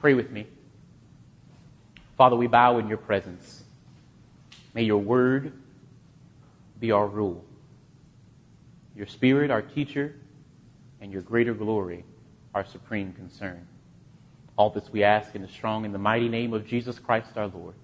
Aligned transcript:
Pray 0.00 0.14
with 0.14 0.30
me. 0.30 0.46
Father, 2.16 2.36
we 2.36 2.46
bow 2.46 2.78
in 2.78 2.88
your 2.88 2.98
presence. 2.98 3.64
May 4.74 4.82
your 4.82 4.98
word 4.98 5.52
be 6.80 6.90
our 6.92 7.06
rule. 7.06 7.44
Your 8.96 9.06
spirit, 9.06 9.50
our 9.50 9.62
teacher, 9.62 10.14
and 11.00 11.12
your 11.12 11.22
greater 11.22 11.54
glory, 11.54 12.04
our 12.54 12.64
supreme 12.64 13.12
concern. 13.12 13.66
All 14.56 14.70
this 14.70 14.90
we 14.90 15.02
ask 15.02 15.34
in 15.34 15.42
the 15.42 15.48
strong 15.48 15.84
and 15.84 15.94
the 15.94 15.98
mighty 15.98 16.28
name 16.28 16.54
of 16.54 16.66
Jesus 16.66 16.98
Christ 16.98 17.36
our 17.36 17.48
Lord, 17.48 17.74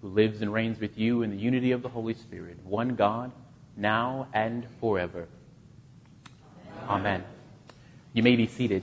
who 0.00 0.08
lives 0.08 0.40
and 0.40 0.52
reigns 0.52 0.80
with 0.80 0.96
you 0.96 1.22
in 1.22 1.30
the 1.30 1.36
unity 1.36 1.72
of 1.72 1.82
the 1.82 1.88
Holy 1.88 2.14
Spirit, 2.14 2.56
one 2.64 2.94
God, 2.94 3.30
now 3.76 4.28
and 4.32 4.66
forever. 4.80 5.28
Amen. 6.88 7.00
Amen. 7.00 7.24
You 8.14 8.22
may 8.22 8.36
be 8.36 8.46
seated. 8.46 8.82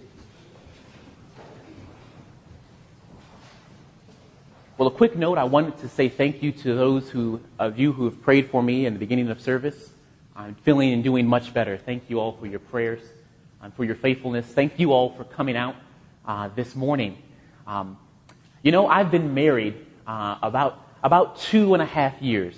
Well, 4.82 4.90
a 4.90 4.92
quick 4.92 5.16
note, 5.16 5.38
I 5.38 5.44
wanted 5.44 5.78
to 5.82 5.88
say 5.88 6.10
thank 6.10 6.42
you 6.42 6.52
to 6.52 6.74
those 6.74 7.08
who, 7.08 7.40
of 7.60 7.78
you 7.78 7.94
who 7.94 8.06
have 8.06 8.20
prayed 8.20 8.50
for 8.50 8.64
me 8.64 8.88
in 8.88 8.94
the 8.94 9.00
beginning 9.00 9.30
of 9.30 9.40
service. 9.40 9.92
I'm 10.36 10.56
feeling 10.56 10.92
and 10.92 11.04
doing 11.04 11.28
much 11.28 11.54
better. 11.54 11.78
Thank 11.78 12.10
you 12.10 12.20
all 12.20 12.32
for 12.32 12.48
your 12.48 12.58
prayers 12.58 13.00
and 13.62 13.72
for 13.76 13.86
your 13.86 13.94
faithfulness. 13.94 14.48
Thank 14.48 14.80
you 14.80 14.92
all 14.92 15.12
for 15.12 15.24
coming 15.24 15.56
out 15.56 15.76
uh, 16.26 16.50
this 16.56 16.76
morning. 16.76 17.22
Um, 17.68 17.96
you 18.64 18.72
know, 18.72 18.88
I've 18.88 19.12
been 19.12 19.36
married 19.36 19.76
uh, 20.08 20.38
about 20.42 20.84
about 21.04 21.38
two 21.38 21.76
and 21.76 21.84
a 21.84 21.86
half 21.86 22.20
years, 22.20 22.56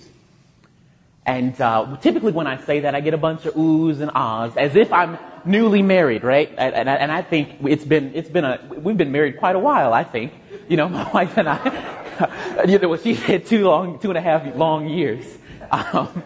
and 1.25 1.59
uh, 1.59 1.97
typically 1.97 2.31
when 2.31 2.47
I 2.47 2.55
say 2.55 2.79
that, 2.79 2.95
I 2.95 3.01
get 3.01 3.13
a 3.13 3.17
bunch 3.17 3.45
of 3.45 3.53
oohs 3.55 3.99
and 3.99 4.11
ahs, 4.15 4.55
as 4.55 4.77
if 4.77 4.93
I'm 4.93 5.17
newly 5.43 5.81
married, 5.81 6.23
right? 6.23 6.47
And, 6.57 6.73
and, 6.73 6.87
and 6.87 7.11
I 7.11 7.21
think 7.21 7.57
it's 7.65 7.83
been 7.83 8.13
it's 8.15 8.29
been 8.29 8.45
a 8.45 8.61
we've 8.77 8.95
been 8.95 9.11
married 9.11 9.39
quite 9.39 9.57
a 9.57 9.59
while. 9.59 9.93
I 9.93 10.05
think, 10.05 10.31
you 10.69 10.77
know, 10.77 10.87
my 10.99 11.11
wife 11.11 11.37
and 11.37 11.49
I. 11.49 11.99
you 12.67 12.79
know, 12.79 12.95
she 12.97 13.13
had 13.13 13.45
two 13.45 13.67
long 13.67 13.99
two 13.99 14.09
and 14.09 14.17
a 14.17 14.21
half 14.21 14.55
long 14.55 14.87
years. 14.87 15.25
Um, 15.71 16.23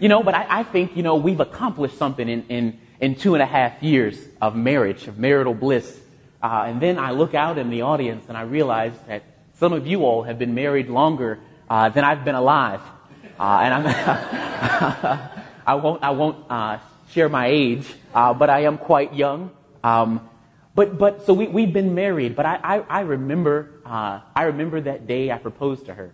you 0.00 0.08
know, 0.08 0.22
but 0.22 0.34
I, 0.34 0.60
I 0.60 0.62
think 0.62 0.96
you 0.96 1.02
know 1.02 1.16
we've 1.16 1.40
accomplished 1.40 1.98
something 1.98 2.28
in, 2.28 2.46
in 2.48 2.78
in 3.00 3.14
two 3.14 3.34
and 3.34 3.42
a 3.42 3.46
half 3.46 3.82
years 3.82 4.18
of 4.40 4.56
marriage, 4.56 5.06
of 5.06 5.18
marital 5.18 5.54
bliss. 5.54 6.00
Uh, 6.42 6.64
and 6.66 6.80
then 6.80 6.98
I 6.98 7.10
look 7.10 7.34
out 7.34 7.58
in 7.58 7.70
the 7.70 7.82
audience 7.82 8.24
and 8.28 8.36
I 8.36 8.42
realize 8.42 8.92
that 9.08 9.22
some 9.54 9.72
of 9.72 9.86
you 9.86 10.04
all 10.04 10.22
have 10.22 10.38
been 10.38 10.54
married 10.54 10.88
longer 10.88 11.40
uh, 11.68 11.88
than 11.88 12.04
I've 12.04 12.24
been 12.24 12.36
alive. 12.36 12.80
Uh, 13.38 13.60
and 13.62 13.74
I'm 13.74 15.28
I 15.68 15.74
won't, 15.74 16.02
I 16.02 16.10
won't 16.10 16.50
uh, 16.50 16.78
share 17.10 17.28
my 17.28 17.48
age, 17.48 17.86
uh, 18.14 18.32
but 18.32 18.48
I 18.48 18.60
am 18.60 18.78
quite 18.78 19.14
young. 19.14 19.50
Um, 19.84 20.26
but, 20.74 20.96
but 20.96 21.26
so 21.26 21.34
we, 21.34 21.46
we've 21.46 21.72
been 21.72 21.94
married, 21.94 22.36
but 22.36 22.46
I, 22.46 22.60
I, 22.62 22.78
I 22.78 23.00
remember, 23.00 23.77
uh, 23.88 24.20
I 24.36 24.44
remember 24.44 24.80
that 24.82 25.06
day 25.06 25.32
I 25.32 25.38
proposed 25.38 25.86
to 25.86 25.94
her. 25.94 26.12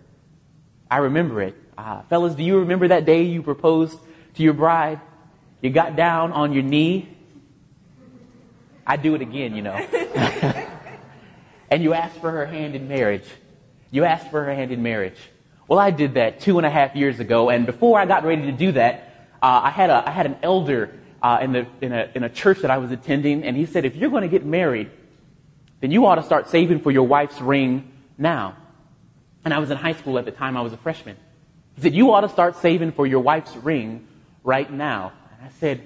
I 0.90 0.98
remember 0.98 1.42
it. 1.42 1.56
fellas, 2.08 2.34
do 2.34 2.42
you 2.44 2.60
remember 2.60 2.88
that 2.88 3.04
day 3.04 3.22
you 3.22 3.42
proposed 3.42 3.98
to 4.34 4.42
your 4.42 4.54
bride? 4.54 5.00
You 5.60 5.70
got 5.70 5.96
down 5.96 6.32
on 6.32 6.52
your 6.52 6.62
knee 6.62 7.14
I 8.86 8.96
do 8.96 9.14
it 9.14 9.22
again, 9.22 9.56
you 9.56 9.62
know. 9.62 9.72
and 11.70 11.82
you 11.82 11.94
asked 11.94 12.18
for 12.20 12.30
her 12.30 12.46
hand 12.46 12.74
in 12.74 12.88
marriage. 12.88 13.24
You 13.90 14.04
asked 14.04 14.30
for 14.30 14.44
her 14.44 14.54
hand 14.54 14.72
in 14.72 14.82
marriage. 14.82 15.16
Well, 15.68 15.78
I 15.78 15.90
did 15.90 16.14
that 16.14 16.40
two 16.40 16.58
and 16.58 16.66
a 16.66 16.70
half 16.70 16.94
years 16.94 17.20
ago, 17.20 17.48
and 17.48 17.64
before 17.64 17.98
I 17.98 18.04
got 18.04 18.24
ready 18.24 18.42
to 18.42 18.52
do 18.52 18.72
that, 18.72 19.28
uh, 19.42 19.62
I 19.64 19.70
had 19.70 19.90
a 19.90 20.06
I 20.06 20.10
had 20.10 20.26
an 20.26 20.36
elder 20.42 20.92
uh, 21.22 21.38
in 21.40 21.52
the 21.52 21.66
in 21.80 21.92
a 21.92 22.10
in 22.14 22.22
a 22.22 22.28
church 22.28 22.58
that 22.60 22.70
I 22.70 22.78
was 22.78 22.90
attending, 22.90 23.44
and 23.44 23.56
he 23.56 23.64
said, 23.64 23.86
if 23.86 23.96
you're 23.96 24.10
going 24.10 24.22
to 24.22 24.28
get 24.28 24.44
married, 24.44 24.90
then 25.84 25.90
you 25.90 26.06
ought 26.06 26.14
to 26.14 26.22
start 26.22 26.48
saving 26.48 26.80
for 26.80 26.90
your 26.90 27.06
wife's 27.06 27.38
ring 27.42 27.92
now. 28.16 28.56
And 29.44 29.52
I 29.52 29.58
was 29.58 29.70
in 29.70 29.76
high 29.76 29.92
school 29.92 30.18
at 30.18 30.24
the 30.24 30.30
time; 30.30 30.56
I 30.56 30.62
was 30.62 30.72
a 30.72 30.78
freshman. 30.78 31.18
He 31.74 31.82
said, 31.82 31.94
you 31.94 32.10
ought 32.12 32.22
to 32.22 32.30
start 32.30 32.56
saving 32.56 32.92
for 32.92 33.06
your 33.06 33.20
wife's 33.20 33.54
ring 33.56 34.08
right 34.42 34.70
now. 34.70 35.12
And 35.36 35.46
I 35.46 35.50
said, 35.58 35.82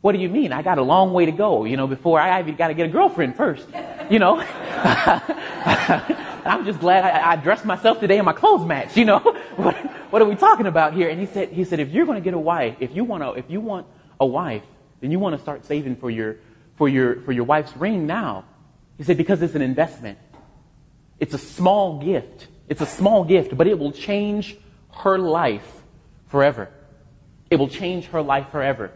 what 0.00 0.12
do 0.12 0.18
you 0.18 0.30
mean? 0.30 0.52
I 0.52 0.62
got 0.62 0.78
a 0.78 0.82
long 0.82 1.12
way 1.12 1.26
to 1.26 1.32
go, 1.32 1.66
you 1.66 1.76
know, 1.76 1.86
before 1.86 2.18
I 2.18 2.40
even 2.40 2.56
got 2.56 2.68
to 2.68 2.74
get 2.74 2.86
a 2.86 2.88
girlfriend 2.88 3.36
first, 3.36 3.66
you 4.08 4.18
know. 4.18 4.38
I'm 6.46 6.64
just 6.64 6.78
glad 6.78 7.04
I, 7.04 7.32
I, 7.32 7.36
dressed 7.36 7.66
myself 7.66 8.00
today 8.00 8.18
and 8.18 8.24
my 8.24 8.32
clothes 8.32 8.64
match, 8.64 8.96
you 8.96 9.04
know. 9.04 9.18
what, 9.56 9.74
what 10.12 10.22
are 10.22 10.26
we 10.26 10.36
talking 10.36 10.66
about 10.66 10.94
here? 10.94 11.08
And 11.08 11.20
he 11.20 11.26
said, 11.26 11.50
he 11.50 11.64
said, 11.64 11.80
if 11.80 11.90
you're 11.90 12.06
going 12.06 12.16
to 12.16 12.24
get 12.24 12.34
a 12.34 12.38
wife, 12.38 12.76
if 12.80 12.94
you 12.94 13.04
want 13.04 13.22
to, 13.22 13.32
if 13.32 13.50
you 13.50 13.60
want 13.60 13.86
a 14.20 14.26
wife, 14.26 14.62
then 15.00 15.10
you 15.10 15.18
want 15.18 15.36
to 15.36 15.42
start 15.42 15.66
saving 15.66 15.96
for 15.96 16.08
your, 16.08 16.36
for 16.76 16.88
your, 16.88 17.20
for 17.22 17.32
your 17.32 17.44
wife's 17.44 17.76
ring 17.76 18.06
now. 18.06 18.44
He 18.98 19.04
said, 19.04 19.16
because 19.16 19.42
it's 19.42 19.54
an 19.54 19.62
investment. 19.62 20.18
It's 21.18 21.34
a 21.34 21.38
small 21.38 22.00
gift. 22.02 22.48
It's 22.68 22.80
a 22.80 22.86
small 22.86 23.24
gift, 23.24 23.56
but 23.56 23.66
it 23.66 23.78
will 23.78 23.92
change 23.92 24.56
her 24.90 25.18
life 25.18 25.82
forever. 26.28 26.70
It 27.50 27.56
will 27.56 27.68
change 27.68 28.06
her 28.06 28.22
life 28.22 28.50
forever 28.50 28.92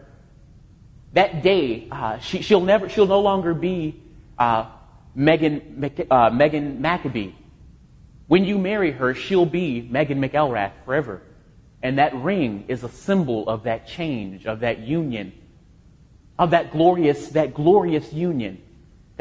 that 1.13 1.43
day, 1.43 1.87
uh, 1.91 2.19
she, 2.19 2.53
will 2.53 2.61
never, 2.61 2.87
she'll 2.89 3.07
no 3.07 3.19
longer 3.19 3.53
be 3.53 3.99
uh, 4.37 4.69
Megan, 5.13 5.91
uh, 6.09 6.29
Megan 6.29 6.81
Maccabee. 6.81 7.33
When 8.27 8.45
you 8.45 8.57
marry 8.57 8.91
her, 8.91 9.13
she'll 9.13 9.45
be 9.45 9.81
Megan 9.81 10.21
McElrath 10.21 10.71
forever. 10.85 11.21
And 11.83 11.97
that 11.97 12.15
ring 12.15 12.65
is 12.69 12.83
a 12.83 12.89
symbol 12.89 13.49
of 13.49 13.63
that 13.63 13.87
change, 13.87 14.45
of 14.45 14.61
that 14.61 14.79
union, 14.79 15.33
of 16.39 16.51
that 16.51 16.71
glorious, 16.71 17.29
that 17.29 17.53
glorious 17.53 18.13
union 18.13 18.61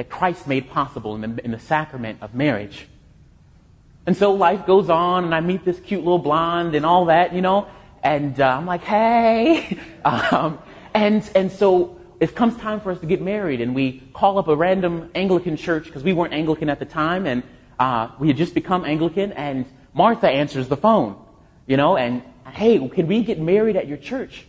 that 0.00 0.08
Christ 0.08 0.46
made 0.46 0.70
possible 0.70 1.14
in 1.14 1.36
the, 1.36 1.44
in 1.44 1.50
the 1.50 1.58
sacrament 1.58 2.22
of 2.22 2.34
marriage. 2.34 2.86
And 4.06 4.16
so 4.16 4.32
life 4.32 4.64
goes 4.64 4.88
on, 4.88 5.24
and 5.24 5.34
I 5.34 5.40
meet 5.40 5.62
this 5.62 5.78
cute 5.78 6.00
little 6.00 6.18
blonde 6.18 6.74
and 6.74 6.86
all 6.86 7.04
that, 7.04 7.34
you 7.34 7.42
know, 7.42 7.68
and 8.02 8.40
uh, 8.40 8.48
I'm 8.48 8.64
like, 8.64 8.82
hey. 8.82 9.78
um, 10.06 10.58
and, 10.94 11.30
and 11.34 11.52
so 11.52 12.00
it 12.18 12.34
comes 12.34 12.56
time 12.56 12.80
for 12.80 12.92
us 12.92 13.00
to 13.00 13.06
get 13.06 13.20
married, 13.20 13.60
and 13.60 13.74
we 13.74 14.02
call 14.14 14.38
up 14.38 14.48
a 14.48 14.56
random 14.56 15.10
Anglican 15.14 15.58
church 15.58 15.84
because 15.84 16.02
we 16.02 16.14
weren't 16.14 16.32
Anglican 16.32 16.70
at 16.70 16.78
the 16.78 16.86
time, 16.86 17.26
and 17.26 17.42
uh, 17.78 18.08
we 18.18 18.28
had 18.28 18.38
just 18.38 18.54
become 18.54 18.86
Anglican, 18.86 19.32
and 19.32 19.66
Martha 19.92 20.30
answers 20.30 20.68
the 20.68 20.78
phone, 20.78 21.22
you 21.66 21.76
know, 21.76 21.98
and 21.98 22.22
hey, 22.46 22.78
can 22.88 23.06
we 23.06 23.22
get 23.22 23.38
married 23.38 23.76
at 23.76 23.86
your 23.86 23.98
church? 23.98 24.46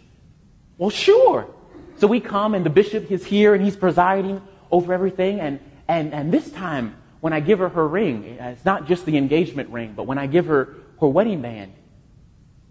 Well, 0.78 0.91
sure. 0.91 1.53
So 1.97 2.07
we 2.07 2.22
come, 2.22 2.56
and 2.56 2.66
the 2.66 2.69
bishop 2.69 3.12
is 3.12 3.25
here, 3.25 3.53
and 3.53 3.62
he's 3.62 3.75
presiding 3.75 4.41
over 4.72 4.94
everything, 4.94 5.40
and, 5.40 5.59
and, 5.88 6.14
and 6.14 6.32
this 6.32 6.50
time, 6.52 6.96
when 7.20 7.34
I 7.34 7.40
give 7.40 7.59
her 7.59 7.70
her 7.70 7.88
ring, 7.88 8.24
it's 8.24 8.66
not 8.66 8.88
just 8.88 9.06
the 9.06 9.18
engagement 9.18 9.70
ring, 9.70 9.94
but 9.96 10.08
when 10.08 10.18
I 10.18 10.28
give 10.28 10.48
her 10.48 10.76
her 11.00 11.08
wedding 11.08 11.42
band, 11.42 11.74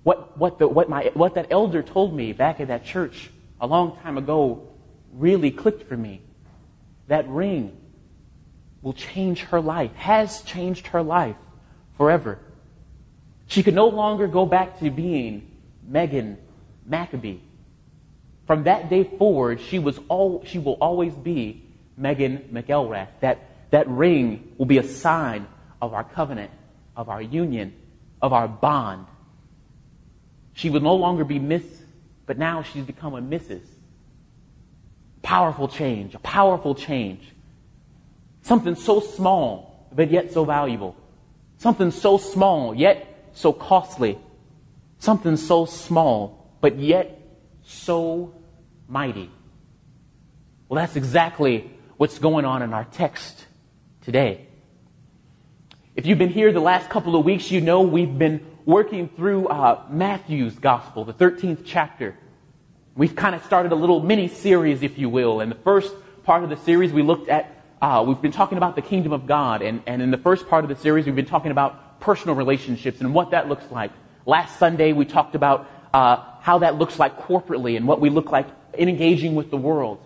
what, 0.02 0.36
what, 0.38 0.58
the, 0.58 0.66
what, 0.66 0.88
my, 0.88 1.10
what 1.14 1.34
that 1.34 1.48
elder 1.50 1.82
told 1.82 2.14
me 2.14 2.32
back 2.32 2.60
at 2.60 2.68
that 2.68 2.84
church 2.84 3.30
a 3.60 3.66
long 3.66 3.96
time 3.98 4.18
ago 4.18 4.68
really 5.12 5.50
clicked 5.50 5.88
for 5.88 5.96
me. 5.96 6.22
That 7.08 7.28
ring 7.28 7.76
will 8.82 8.92
change 8.92 9.42
her 9.42 9.60
life, 9.60 9.92
has 9.94 10.42
changed 10.42 10.88
her 10.88 11.02
life 11.02 11.36
forever. 11.96 12.38
She 13.46 13.62
could 13.62 13.74
no 13.74 13.88
longer 13.88 14.26
go 14.26 14.46
back 14.46 14.78
to 14.78 14.90
being 14.90 15.50
Megan 15.86 16.38
Maccabee. 16.86 17.38
From 18.46 18.64
that 18.64 18.88
day 18.88 19.04
forward, 19.04 19.60
she, 19.60 19.78
was 19.78 19.98
all, 20.08 20.44
she 20.46 20.58
will 20.58 20.78
always 20.80 21.12
be 21.14 21.62
Megan 22.00 22.48
McElrath. 22.52 23.08
That, 23.20 23.70
that 23.70 23.88
ring 23.88 24.54
will 24.58 24.66
be 24.66 24.78
a 24.78 24.82
sign 24.82 25.46
of 25.80 25.94
our 25.94 26.04
covenant, 26.04 26.50
of 26.96 27.08
our 27.08 27.22
union, 27.22 27.74
of 28.20 28.32
our 28.32 28.48
bond. 28.48 29.06
She 30.54 30.70
will 30.70 30.80
no 30.80 30.96
longer 30.96 31.24
be 31.24 31.38
Miss 31.38 31.80
but 32.30 32.38
now 32.38 32.62
she's 32.62 32.84
become 32.84 33.14
a 33.14 33.20
Mrs. 33.20 33.62
Powerful 35.20 35.66
change, 35.66 36.14
a 36.14 36.20
powerful 36.20 36.76
change. 36.76 37.28
Something 38.42 38.76
so 38.76 39.00
small, 39.00 39.88
but 39.92 40.12
yet 40.12 40.32
so 40.32 40.44
valuable. 40.44 40.94
Something 41.58 41.90
so 41.90 42.18
small, 42.18 42.72
yet 42.72 43.04
so 43.34 43.52
costly. 43.52 44.16
Something 45.00 45.36
so 45.36 45.64
small, 45.64 46.54
but 46.60 46.78
yet 46.78 47.20
so 47.64 48.32
mighty. 48.86 49.28
Well, 50.68 50.76
that's 50.76 50.94
exactly 50.94 51.68
what's 52.00 52.18
going 52.18 52.46
on 52.46 52.62
in 52.62 52.72
our 52.72 52.86
text 52.86 53.44
today. 54.00 54.46
If 55.94 56.06
you've 56.06 56.16
been 56.16 56.30
here 56.30 56.50
the 56.50 56.58
last 56.58 56.88
couple 56.88 57.14
of 57.14 57.26
weeks, 57.26 57.50
you 57.50 57.60
know 57.60 57.82
we've 57.82 58.16
been 58.16 58.40
working 58.64 59.10
through 59.10 59.48
uh, 59.48 59.84
Matthew's 59.90 60.58
gospel, 60.58 61.04
the 61.04 61.12
13th 61.12 61.60
chapter. 61.62 62.16
We've 62.96 63.14
kind 63.14 63.34
of 63.34 63.44
started 63.44 63.72
a 63.72 63.74
little 63.74 64.00
mini 64.00 64.28
series, 64.28 64.82
if 64.82 64.96
you 64.96 65.10
will. 65.10 65.42
In 65.42 65.50
the 65.50 65.56
first 65.56 65.92
part 66.22 66.42
of 66.42 66.48
the 66.48 66.56
series, 66.56 66.90
we 66.90 67.02
looked 67.02 67.28
at, 67.28 67.62
uh, 67.82 68.02
we've 68.08 68.22
been 68.22 68.32
talking 68.32 68.56
about 68.56 68.76
the 68.76 68.82
kingdom 68.82 69.12
of 69.12 69.26
God. 69.26 69.60
And, 69.60 69.82
and 69.86 70.00
in 70.00 70.10
the 70.10 70.16
first 70.16 70.48
part 70.48 70.64
of 70.64 70.70
the 70.70 70.76
series, 70.76 71.04
we've 71.04 71.14
been 71.14 71.26
talking 71.26 71.50
about 71.50 72.00
personal 72.00 72.34
relationships 72.34 73.02
and 73.02 73.12
what 73.12 73.32
that 73.32 73.46
looks 73.46 73.70
like. 73.70 73.92
Last 74.24 74.58
Sunday, 74.58 74.94
we 74.94 75.04
talked 75.04 75.34
about 75.34 75.68
uh, 75.92 76.16
how 76.40 76.60
that 76.60 76.76
looks 76.76 76.98
like 76.98 77.18
corporately 77.18 77.76
and 77.76 77.86
what 77.86 78.00
we 78.00 78.08
look 78.08 78.32
like 78.32 78.46
in 78.72 78.88
engaging 78.88 79.34
with 79.34 79.50
the 79.50 79.58
world. 79.58 80.02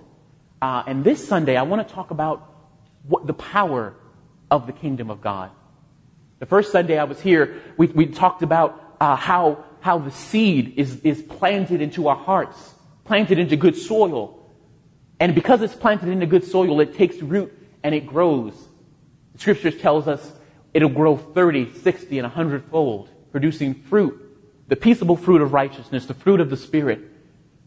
Uh, 0.60 0.82
and 0.86 1.04
this 1.04 1.26
Sunday, 1.26 1.56
I 1.56 1.62
want 1.62 1.86
to 1.86 1.94
talk 1.94 2.10
about 2.10 2.50
what 3.06 3.26
the 3.26 3.34
power 3.34 3.94
of 4.50 4.66
the 4.66 4.72
kingdom 4.72 5.10
of 5.10 5.20
God. 5.20 5.50
The 6.38 6.46
first 6.46 6.72
Sunday 6.72 6.98
I 6.98 7.04
was 7.04 7.20
here, 7.20 7.62
we, 7.76 7.86
we 7.88 8.06
talked 8.06 8.42
about 8.42 8.96
uh, 9.00 9.16
how, 9.16 9.64
how 9.80 9.98
the 9.98 10.10
seed 10.10 10.74
is, 10.76 11.00
is 11.00 11.22
planted 11.22 11.80
into 11.80 12.08
our 12.08 12.16
hearts, 12.16 12.74
planted 13.04 13.38
into 13.38 13.56
good 13.56 13.76
soil. 13.76 14.40
And 15.20 15.34
because 15.34 15.62
it's 15.62 15.74
planted 15.74 16.08
into 16.08 16.26
good 16.26 16.44
soil, 16.44 16.80
it 16.80 16.94
takes 16.94 17.20
root 17.22 17.52
and 17.82 17.94
it 17.94 18.06
grows. 18.06 18.54
The 19.32 19.38
scriptures 19.38 19.76
tells 19.78 20.08
us 20.08 20.32
it'll 20.72 20.88
grow 20.88 21.16
30, 21.16 21.72
60, 21.78 22.18
and 22.18 22.26
100 22.26 22.64
fold, 22.64 23.10
producing 23.30 23.74
fruit, 23.74 24.20
the 24.68 24.76
peaceable 24.76 25.16
fruit 25.16 25.42
of 25.42 25.52
righteousness, 25.52 26.06
the 26.06 26.14
fruit 26.14 26.40
of 26.40 26.50
the 26.50 26.56
Spirit, 26.56 27.00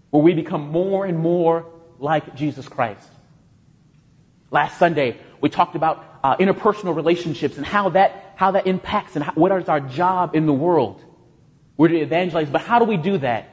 where 0.10 0.24
we 0.24 0.34
become 0.34 0.69
more 0.69 1.06
and 1.06 1.19
more 1.19 1.66
like 2.00 2.36
Jesus 2.36 2.68
Christ. 2.68 3.08
Last 4.52 4.78
Sunday, 4.78 5.18
we 5.42 5.50
talked 5.50 5.76
about 5.76 6.20
uh, 6.24 6.38
interpersonal 6.38 6.96
relationships 6.96 7.58
and 7.58 7.66
how 7.66 7.90
that, 7.90 8.34
how 8.36 8.52
that 8.52 8.68
impacts 8.68 9.16
and 9.16 9.24
how, 9.24 9.34
what 9.34 9.52
is 9.52 9.70
our 9.70 9.80
job 9.80 10.36
in 10.36 10.46
the 10.46 10.54
world. 10.54 11.04
We're 11.76 11.90
to 11.90 12.00
evangelize, 12.00 12.50
but 12.50 12.62
how 12.62 12.80
do 12.80 12.86
we 12.86 12.98
do 12.98 13.18
that? 13.20 13.50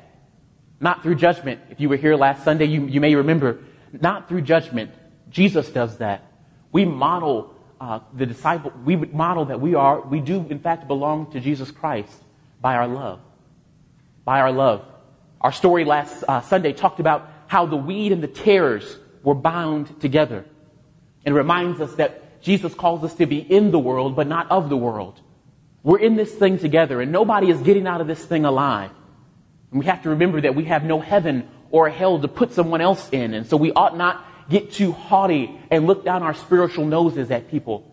Not 0.81 1.03
through 1.03 1.17
judgment. 1.17 1.61
If 1.71 1.81
you 1.81 1.89
were 1.89 1.97
here 1.97 2.17
last 2.17 2.45
Sunday, 2.45 2.67
you, 2.67 2.87
you 2.87 3.01
may 3.01 3.15
remember, 3.15 3.59
not 3.93 4.29
through 4.29 4.43
judgment. 4.43 4.93
Jesus 5.31 5.69
does 5.69 5.99
that. 5.99 6.33
We 6.73 6.85
model 6.85 7.55
uh, 7.81 8.01
the 8.15 8.27
disciple, 8.27 8.73
we 8.85 8.97
model 8.97 9.47
that 9.47 9.61
we 9.61 9.75
are, 9.75 10.01
we 10.01 10.21
do 10.21 10.47
in 10.49 10.59
fact 10.59 10.89
belong 10.89 11.31
to 11.33 11.41
Jesus 11.41 11.71
Christ 11.71 12.13
by 12.61 12.77
our 12.77 12.89
love. 12.89 13.21
By 14.25 14.41
our 14.41 14.53
love. 14.53 14.85
Our 15.41 15.53
story 15.53 15.85
last 15.85 16.25
uh, 16.27 16.41
Sunday 16.41 16.73
talked 16.73 17.01
about 17.01 17.31
how 17.55 17.67
the 17.67 17.77
weed 17.77 18.11
and 18.11 18.21
the 18.21 18.27
tares 18.27 18.99
were 19.23 19.33
bound 19.33 20.01
together. 20.01 20.45
And 21.25 21.37
reminds 21.37 21.81
us 21.81 21.95
that 21.95 22.43
Jesus 22.43 22.75
calls 22.75 23.05
us 23.05 23.15
to 23.15 23.27
be 23.27 23.39
in 23.39 23.71
the 23.71 23.79
world, 23.79 24.17
but 24.17 24.27
not 24.27 24.51
of 24.51 24.69
the 24.69 24.77
world. 24.77 25.21
We're 25.85 26.01
in 26.01 26.17
this 26.17 26.35
thing 26.35 26.59
together, 26.59 27.01
and 27.01 27.13
nobody 27.13 27.51
is 27.51 27.61
getting 27.61 27.87
out 27.87 28.01
of 28.01 28.09
this 28.09 28.25
thing 28.25 28.45
alive. 28.45 28.91
And 29.71 29.79
we 29.79 29.87
have 29.87 30.03
to 30.03 30.09
remember 30.09 30.41
that 30.41 30.57
we 30.57 30.65
have 30.65 30.83
no 30.83 30.99
heaven 30.99 31.49
or 31.71 31.89
hell 31.89 32.19
to 32.19 32.27
put 32.27 32.51
someone 32.51 32.81
else 32.81 33.09
in, 33.13 33.35
and 33.35 33.47
so 33.47 33.57
we 33.57 33.71
ought 33.71 33.97
not 33.97 34.27
get 34.51 34.73
too 34.73 34.91
haughty 34.91 35.57
and 35.71 35.87
look 35.87 36.05
down 36.05 36.25
our 36.25 36.35
spiritual 36.35 36.87
noses 36.87 37.31
at 37.31 37.49
people, 37.53 37.89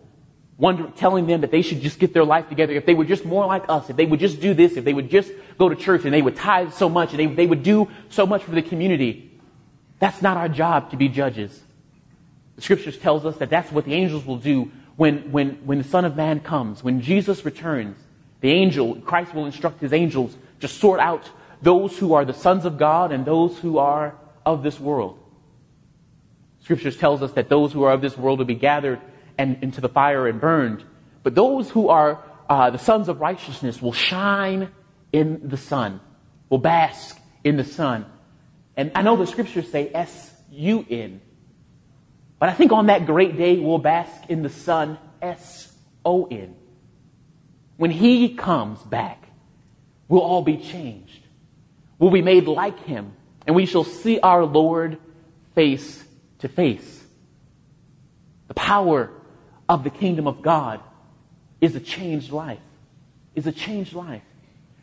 wonder, 0.58 0.90
telling 0.96 1.28
them 1.28 1.42
that 1.42 1.52
they 1.52 1.62
should 1.62 1.82
just 1.82 2.00
get 2.00 2.12
their 2.12 2.24
life 2.24 2.48
together. 2.48 2.72
If 2.72 2.84
they 2.84 2.94
were 2.94 3.04
just 3.04 3.24
more 3.24 3.46
like 3.46 3.66
us, 3.68 3.88
if 3.88 3.94
they 3.94 4.06
would 4.06 4.18
just 4.18 4.40
do 4.40 4.54
this, 4.54 4.76
if 4.76 4.84
they 4.84 4.92
would 4.92 5.08
just 5.08 5.30
go 5.56 5.68
to 5.68 5.76
church 5.76 6.04
and 6.04 6.12
they 6.12 6.20
would 6.20 6.34
tithe 6.34 6.72
so 6.72 6.88
much 6.88 7.10
and 7.12 7.20
they, 7.20 7.26
they 7.26 7.46
would 7.46 7.62
do 7.62 7.88
so 8.08 8.26
much 8.26 8.42
for 8.42 8.50
the 8.50 8.62
community, 8.62 9.31
that's 10.02 10.20
not 10.20 10.36
our 10.36 10.48
job 10.48 10.90
to 10.90 10.96
be 10.96 11.08
judges. 11.08 11.62
The 12.56 12.62
scriptures 12.62 12.98
tells 12.98 13.24
us 13.24 13.36
that 13.36 13.50
that's 13.50 13.70
what 13.70 13.84
the 13.84 13.94
angels 13.94 14.26
will 14.26 14.36
do 14.36 14.72
when, 14.96 15.30
when, 15.30 15.64
when 15.64 15.78
the 15.78 15.84
Son 15.84 16.04
of 16.04 16.16
Man 16.16 16.40
comes. 16.40 16.82
When 16.82 17.02
Jesus 17.02 17.44
returns, 17.44 17.96
the 18.40 18.50
angel, 18.50 18.96
Christ 18.96 19.32
will 19.32 19.46
instruct 19.46 19.80
his 19.80 19.92
angels 19.92 20.36
to 20.58 20.66
sort 20.66 20.98
out 20.98 21.30
those 21.62 21.96
who 21.96 22.14
are 22.14 22.24
the 22.24 22.34
sons 22.34 22.64
of 22.64 22.78
God 22.78 23.12
and 23.12 23.24
those 23.24 23.56
who 23.60 23.78
are 23.78 24.16
of 24.44 24.64
this 24.64 24.80
world. 24.80 25.20
Scriptures 26.62 26.96
tells 26.96 27.22
us 27.22 27.30
that 27.34 27.48
those 27.48 27.72
who 27.72 27.84
are 27.84 27.92
of 27.92 28.00
this 28.00 28.18
world 28.18 28.40
will 28.40 28.44
be 28.44 28.56
gathered 28.56 29.00
and 29.38 29.62
into 29.62 29.80
the 29.80 29.88
fire 29.88 30.26
and 30.26 30.40
burned. 30.40 30.82
But 31.22 31.36
those 31.36 31.70
who 31.70 31.90
are 31.90 32.24
uh, 32.50 32.70
the 32.70 32.78
sons 32.78 33.08
of 33.08 33.20
righteousness 33.20 33.80
will 33.80 33.92
shine 33.92 34.68
in 35.12 35.48
the 35.48 35.56
sun, 35.56 36.00
will 36.48 36.58
bask 36.58 37.16
in 37.44 37.56
the 37.56 37.62
sun. 37.62 38.06
And 38.76 38.92
I 38.94 39.02
know 39.02 39.16
the 39.16 39.26
scriptures 39.26 39.70
say 39.70 39.90
S-U-N, 39.92 41.20
but 42.38 42.48
I 42.48 42.54
think 42.54 42.72
on 42.72 42.86
that 42.86 43.06
great 43.06 43.36
day, 43.36 43.58
we'll 43.58 43.78
bask 43.78 44.28
in 44.28 44.42
the 44.42 44.48
Son, 44.48 44.98
S-O-N. 45.20 46.56
When 47.76 47.90
he 47.90 48.34
comes 48.34 48.80
back, 48.80 49.22
we'll 50.08 50.22
all 50.22 50.42
be 50.42 50.56
changed. 50.56 51.20
We'll 51.98 52.10
be 52.10 52.22
made 52.22 52.46
like 52.46 52.80
him, 52.84 53.12
and 53.46 53.54
we 53.54 53.66
shall 53.66 53.84
see 53.84 54.18
our 54.20 54.44
Lord 54.44 54.98
face 55.54 56.02
to 56.40 56.48
face. 56.48 57.04
The 58.48 58.54
power 58.54 59.10
of 59.68 59.84
the 59.84 59.90
kingdom 59.90 60.26
of 60.26 60.42
God 60.42 60.80
is 61.60 61.76
a 61.76 61.80
changed 61.80 62.32
life. 62.32 62.58
Is 63.34 63.46
a 63.46 63.52
changed 63.52 63.94
life. 63.94 64.22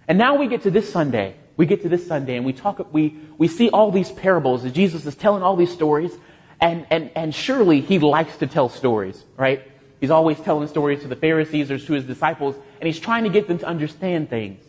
And 0.08 0.18
now 0.18 0.36
we 0.36 0.48
get 0.48 0.64
to 0.64 0.72
this 0.72 0.92
Sunday. 0.92 1.36
We 1.60 1.66
get 1.66 1.82
to 1.82 1.90
this 1.90 2.08
Sunday 2.08 2.38
and 2.38 2.46
we 2.46 2.54
talk, 2.54 2.94
we, 2.94 3.18
we 3.38 3.50
see 3.50 3.70
all 3.70 3.92
these 3.92 4.10
parables 4.14 4.64
as 4.64 4.72
Jesus 4.72 5.06
is 5.06 5.14
telling 5.14 5.44
all 5.44 5.58
these 5.58 5.74
stories 5.74 6.14
and, 6.62 6.88
and, 6.90 7.12
and 7.18 7.36
surely 7.36 7.82
he 7.82 8.00
likes 8.00 8.38
to 8.38 8.48
tell 8.48 8.70
stories, 8.70 9.22
right? 9.36 9.70
He's 10.00 10.10
always 10.10 10.40
telling 10.40 10.70
stories 10.70 11.02
to 11.02 11.10
the 11.10 11.18
Pharisees 11.18 11.70
or 11.70 11.78
to 11.78 11.94
his 11.94 12.06
disciples, 12.06 12.56
and 12.80 12.88
he's 12.88 12.98
trying 12.98 13.26
to 13.26 13.30
get 13.30 13.50
them 13.50 13.58
to 13.58 13.66
understand 13.66 14.30
things. 14.30 14.64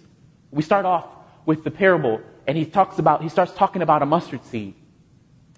We 0.51 0.65
start 0.65 0.85
off 0.85 1.07
with 1.47 1.63
the 1.63 1.71
parable, 1.71 2.23
and 2.49 2.59
he 2.59 2.65
talks 2.65 2.99
about, 2.99 3.23
he 3.23 3.29
starts 3.29 3.53
talking 3.53 3.83
about 3.83 4.03
a 4.03 4.07
mustard 4.07 4.45
seed. 4.47 4.75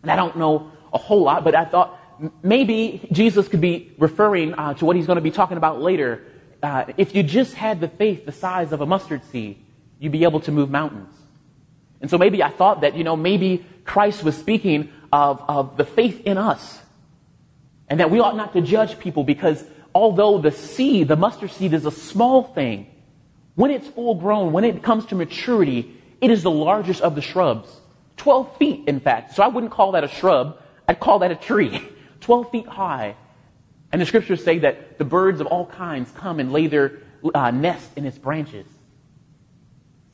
And 0.02 0.10
I 0.10 0.16
don't 0.16 0.36
know 0.36 0.70
a 0.92 0.98
whole 0.98 1.22
lot, 1.22 1.44
but 1.44 1.54
I 1.54 1.64
thought 1.64 1.98
maybe 2.42 3.08
Jesus 3.10 3.48
could 3.48 3.62
be 3.62 3.94
referring 3.96 4.52
uh, 4.52 4.74
to 4.74 4.84
what 4.84 4.96
he's 4.96 5.06
going 5.06 5.16
to 5.16 5.22
be 5.22 5.30
talking 5.30 5.56
about 5.56 5.80
later. 5.80 6.24
Uh, 6.62 6.84
if 6.98 7.14
you 7.14 7.22
just 7.22 7.54
had 7.54 7.80
the 7.80 7.88
faith 7.88 8.26
the 8.26 8.32
size 8.32 8.70
of 8.70 8.82
a 8.82 8.86
mustard 8.86 9.24
seed, 9.32 9.64
you'd 9.98 10.12
be 10.12 10.24
able 10.24 10.40
to 10.40 10.52
move 10.52 10.70
mountains. 10.70 11.21
And 12.02 12.10
so 12.10 12.18
maybe 12.18 12.42
I 12.42 12.50
thought 12.50 12.82
that, 12.82 12.96
you 12.96 13.04
know, 13.04 13.16
maybe 13.16 13.64
Christ 13.84 14.24
was 14.24 14.36
speaking 14.36 14.92
of, 15.12 15.42
of 15.48 15.76
the 15.76 15.84
faith 15.84 16.26
in 16.26 16.36
us. 16.36 16.80
And 17.88 18.00
that 18.00 18.10
we 18.10 18.18
ought 18.18 18.36
not 18.36 18.52
to 18.54 18.60
judge 18.60 18.98
people 18.98 19.22
because 19.22 19.64
although 19.94 20.38
the 20.38 20.50
seed, 20.50 21.08
the 21.08 21.16
mustard 21.16 21.52
seed 21.52 21.72
is 21.72 21.86
a 21.86 21.90
small 21.90 22.42
thing, 22.42 22.88
when 23.54 23.70
it's 23.70 23.86
full 23.86 24.16
grown, 24.16 24.52
when 24.52 24.64
it 24.64 24.82
comes 24.82 25.06
to 25.06 25.14
maturity, 25.14 25.96
it 26.20 26.30
is 26.30 26.42
the 26.42 26.50
largest 26.50 27.02
of 27.02 27.14
the 27.14 27.20
shrubs. 27.20 27.68
12 28.16 28.56
feet, 28.56 28.88
in 28.88 29.00
fact. 29.00 29.34
So 29.34 29.42
I 29.42 29.48
wouldn't 29.48 29.72
call 29.72 29.92
that 29.92 30.04
a 30.04 30.08
shrub. 30.08 30.58
I'd 30.88 31.00
call 31.00 31.20
that 31.20 31.30
a 31.30 31.36
tree. 31.36 31.82
12 32.20 32.50
feet 32.50 32.66
high. 32.66 33.16
And 33.92 34.00
the 34.00 34.06
scriptures 34.06 34.42
say 34.42 34.60
that 34.60 34.98
the 34.98 35.04
birds 35.04 35.40
of 35.40 35.46
all 35.46 35.66
kinds 35.66 36.10
come 36.12 36.40
and 36.40 36.52
lay 36.52 36.66
their 36.66 36.98
uh, 37.34 37.50
nest 37.50 37.90
in 37.96 38.06
its 38.06 38.18
branches. 38.18 38.66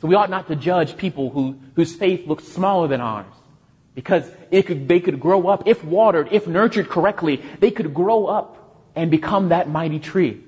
So 0.00 0.09
we 0.09 0.15
ought 0.15 0.31
not 0.31 0.47
to 0.49 0.56
judge 0.56 0.97
people 0.97 1.31
who, 1.31 1.59
whose 1.75 1.95
faith 1.95 2.27
looks 2.27 2.45
smaller 2.45 2.87
than 2.89 3.00
ours. 3.00 3.27
Because 3.95 4.31
could, 4.50 4.87
they 4.87 5.00
could 5.00 5.19
grow 5.19 5.49
up, 5.49 5.67
if 5.67 5.85
watered, 5.85 6.29
if 6.31 6.47
nurtured 6.47 6.89
correctly, 6.89 7.43
they 7.59 7.73
could 7.73 7.93
grow 7.93 8.27
up 8.27 8.91
and 8.95 9.11
become 9.11 9.49
that 9.49 9.69
mighty 9.69 9.99
tree. 9.99 10.45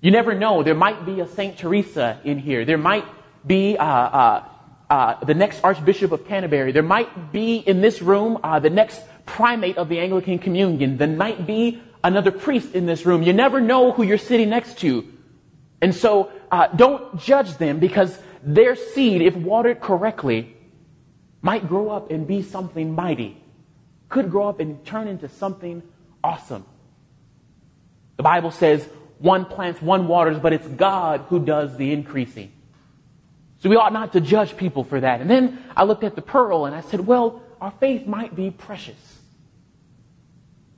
You 0.00 0.12
never 0.12 0.34
know. 0.34 0.62
There 0.62 0.74
might 0.74 1.04
be 1.04 1.20
a 1.20 1.26
Saint 1.26 1.58
Teresa 1.58 2.20
in 2.22 2.38
here. 2.38 2.64
There 2.64 2.78
might 2.78 3.04
be 3.44 3.76
uh, 3.76 3.84
uh, 3.84 4.44
uh, 4.88 5.24
the 5.24 5.34
next 5.34 5.64
Archbishop 5.64 6.12
of 6.12 6.28
Canterbury. 6.28 6.70
There 6.70 6.82
might 6.84 7.32
be 7.32 7.56
in 7.56 7.80
this 7.80 8.00
room 8.00 8.38
uh, 8.44 8.60
the 8.60 8.70
next 8.70 9.02
primate 9.24 9.78
of 9.78 9.88
the 9.88 9.98
Anglican 9.98 10.38
Communion. 10.38 10.98
There 10.98 11.08
might 11.08 11.46
be 11.46 11.82
another 12.04 12.30
priest 12.30 12.74
in 12.74 12.86
this 12.86 13.04
room. 13.04 13.24
You 13.24 13.32
never 13.32 13.60
know 13.60 13.90
who 13.90 14.04
you're 14.04 14.18
sitting 14.18 14.50
next 14.50 14.78
to. 14.78 15.12
And 15.82 15.94
so 15.94 16.30
uh, 16.52 16.68
don't 16.68 17.18
judge 17.18 17.56
them 17.56 17.80
because 17.80 18.16
their 18.46 18.76
seed, 18.76 19.22
if 19.22 19.34
watered 19.34 19.80
correctly, 19.80 20.56
might 21.42 21.68
grow 21.68 21.90
up 21.90 22.12
and 22.12 22.26
be 22.26 22.42
something 22.42 22.94
mighty, 22.94 23.42
could 24.08 24.30
grow 24.30 24.48
up 24.48 24.60
and 24.60 24.84
turn 24.86 25.08
into 25.08 25.28
something 25.28 25.82
awesome. 26.22 26.64
The 28.16 28.22
Bible 28.22 28.52
says 28.52 28.88
one 29.18 29.44
plants, 29.46 29.82
one 29.82 30.06
waters, 30.06 30.38
but 30.38 30.52
it's 30.52 30.66
God 30.66 31.24
who 31.28 31.44
does 31.44 31.76
the 31.76 31.92
increasing. 31.92 32.52
So 33.58 33.68
we 33.68 33.76
ought 33.76 33.92
not 33.92 34.12
to 34.12 34.20
judge 34.20 34.56
people 34.56 34.84
for 34.84 35.00
that. 35.00 35.20
And 35.20 35.28
then 35.28 35.62
I 35.76 35.84
looked 35.84 36.04
at 36.04 36.14
the 36.14 36.22
pearl 36.22 36.66
and 36.66 36.74
I 36.74 36.82
said, 36.82 37.00
well, 37.00 37.42
our 37.60 37.72
faith 37.72 38.06
might 38.06 38.36
be 38.36 38.50
precious. 38.50 39.18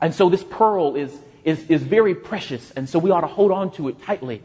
And 0.01 0.15
so 0.15 0.29
this 0.29 0.45
pearl 0.45 0.95
is, 0.95 1.15
is, 1.45 1.69
is 1.69 1.83
very 1.83 2.15
precious. 2.15 2.71
And 2.71 2.89
so 2.89 2.99
we 2.99 3.11
ought 3.11 3.23
to 3.23 3.27
hold 3.27 3.51
on 3.51 3.73
to 3.73 3.89
it 3.89 4.03
tightly. 4.03 4.43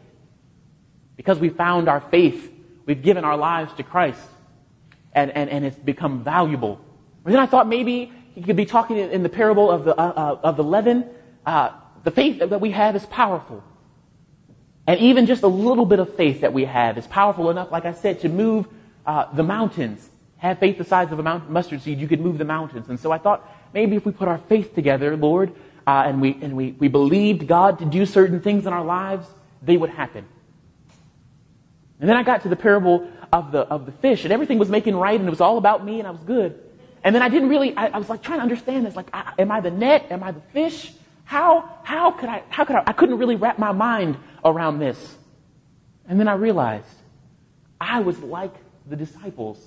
Because 1.16 1.38
we 1.38 1.48
found 1.48 1.88
our 1.88 2.00
faith, 2.00 2.52
we've 2.86 3.02
given 3.02 3.24
our 3.24 3.36
lives 3.36 3.72
to 3.74 3.82
Christ 3.82 4.20
and, 5.12 5.30
and, 5.30 5.48
and 5.50 5.64
it's 5.64 5.76
become 5.76 6.24
valuable. 6.24 6.80
And 7.24 7.34
then 7.34 7.40
I 7.40 7.46
thought 7.46 7.68
maybe 7.68 8.12
he 8.34 8.42
could 8.42 8.56
be 8.56 8.66
talking 8.66 8.98
in 8.98 9.22
the 9.22 9.28
parable 9.28 9.70
of 9.70 9.84
the, 9.84 9.98
uh, 9.98 10.02
uh, 10.02 10.40
of 10.42 10.56
the 10.56 10.64
leaven. 10.64 11.06
Uh, 11.46 11.70
the 12.02 12.10
faith 12.10 12.38
that 12.38 12.60
we 12.60 12.72
have 12.72 12.96
is 12.96 13.06
powerful. 13.06 13.62
And 14.86 15.00
even 15.00 15.26
just 15.26 15.42
a 15.42 15.48
little 15.48 15.86
bit 15.86 15.98
of 15.98 16.14
faith 16.14 16.42
that 16.42 16.52
we 16.52 16.64
have 16.64 16.98
is 16.98 17.06
powerful 17.06 17.48
enough, 17.50 17.70
like 17.70 17.86
I 17.86 17.94
said, 17.94 18.20
to 18.20 18.28
move 18.28 18.66
uh, 19.06 19.32
the 19.32 19.42
mountains. 19.42 20.10
Have 20.38 20.58
faith 20.58 20.76
the 20.76 20.84
size 20.84 21.10
of 21.10 21.18
a 21.18 21.22
mustard 21.48 21.80
seed, 21.80 21.98
you 21.98 22.08
could 22.08 22.20
move 22.20 22.36
the 22.36 22.44
mountains. 22.44 22.88
And 22.90 23.00
so 23.00 23.10
I 23.10 23.18
thought 23.18 23.48
maybe 23.72 23.96
if 23.96 24.04
we 24.04 24.12
put 24.12 24.28
our 24.28 24.38
faith 24.38 24.74
together, 24.74 25.16
Lord, 25.16 25.52
uh, 25.86 26.04
and, 26.06 26.20
we, 26.20 26.36
and 26.42 26.54
we, 26.54 26.72
we 26.72 26.88
believed 26.88 27.46
God 27.46 27.78
to 27.78 27.86
do 27.86 28.04
certain 28.04 28.40
things 28.40 28.66
in 28.66 28.72
our 28.72 28.84
lives, 28.84 29.26
they 29.62 29.76
would 29.76 29.90
happen. 29.90 30.26
And 32.04 32.08
then 32.10 32.18
I 32.18 32.22
got 32.22 32.42
to 32.42 32.50
the 32.50 32.56
parable 32.56 33.10
of 33.32 33.50
the, 33.50 33.60
of 33.60 33.86
the 33.86 33.92
fish 33.92 34.24
and 34.24 34.32
everything 34.34 34.58
was 34.58 34.68
making 34.68 34.94
right 34.94 35.18
and 35.18 35.26
it 35.26 35.30
was 35.30 35.40
all 35.40 35.56
about 35.56 35.82
me 35.86 36.00
and 36.00 36.06
I 36.06 36.10
was 36.10 36.20
good. 36.20 36.62
And 37.02 37.14
then 37.14 37.22
I 37.22 37.30
didn't 37.30 37.48
really, 37.48 37.74
I, 37.74 37.86
I 37.86 37.96
was 37.96 38.10
like 38.10 38.20
trying 38.20 38.40
to 38.40 38.42
understand 38.42 38.84
this. 38.84 38.94
Like, 38.94 39.06
I, 39.14 39.32
am 39.38 39.50
I 39.50 39.62
the 39.62 39.70
net? 39.70 40.08
Am 40.10 40.22
I 40.22 40.32
the 40.32 40.42
fish? 40.52 40.92
How, 41.24 41.78
how 41.82 42.10
could 42.10 42.28
I, 42.28 42.42
how 42.50 42.66
could 42.66 42.76
I, 42.76 42.82
I 42.88 42.92
couldn't 42.92 43.16
really 43.16 43.36
wrap 43.36 43.58
my 43.58 43.72
mind 43.72 44.18
around 44.44 44.80
this. 44.80 45.16
And 46.06 46.20
then 46.20 46.28
I 46.28 46.34
realized 46.34 46.84
I 47.80 48.00
was 48.00 48.18
like 48.18 48.52
the 48.86 48.96
disciples. 48.96 49.66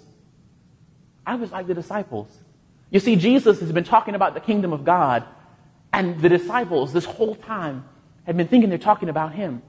I 1.26 1.38
was 1.38 1.52
like 1.52 1.66
the 1.66 1.74
disciples. 1.74 2.30
You 2.92 3.00
see, 3.00 3.16
Jesus 3.16 3.62
has 3.62 3.72
been 3.72 3.84
talking 3.84 4.14
about 4.14 4.36
the 4.36 4.42
kingdom 4.42 4.74
of 4.74 4.86
God, 4.86 5.24
and 5.92 6.22
the 6.22 6.30
disciples 6.30 6.94
this 6.94 7.06
whole 7.06 7.34
time 7.34 7.84
have 8.28 8.38
been 8.38 8.48
thinking 8.48 8.70
they're 8.70 8.78
talking 8.78 9.10
about 9.10 9.34
him. 9.34 9.64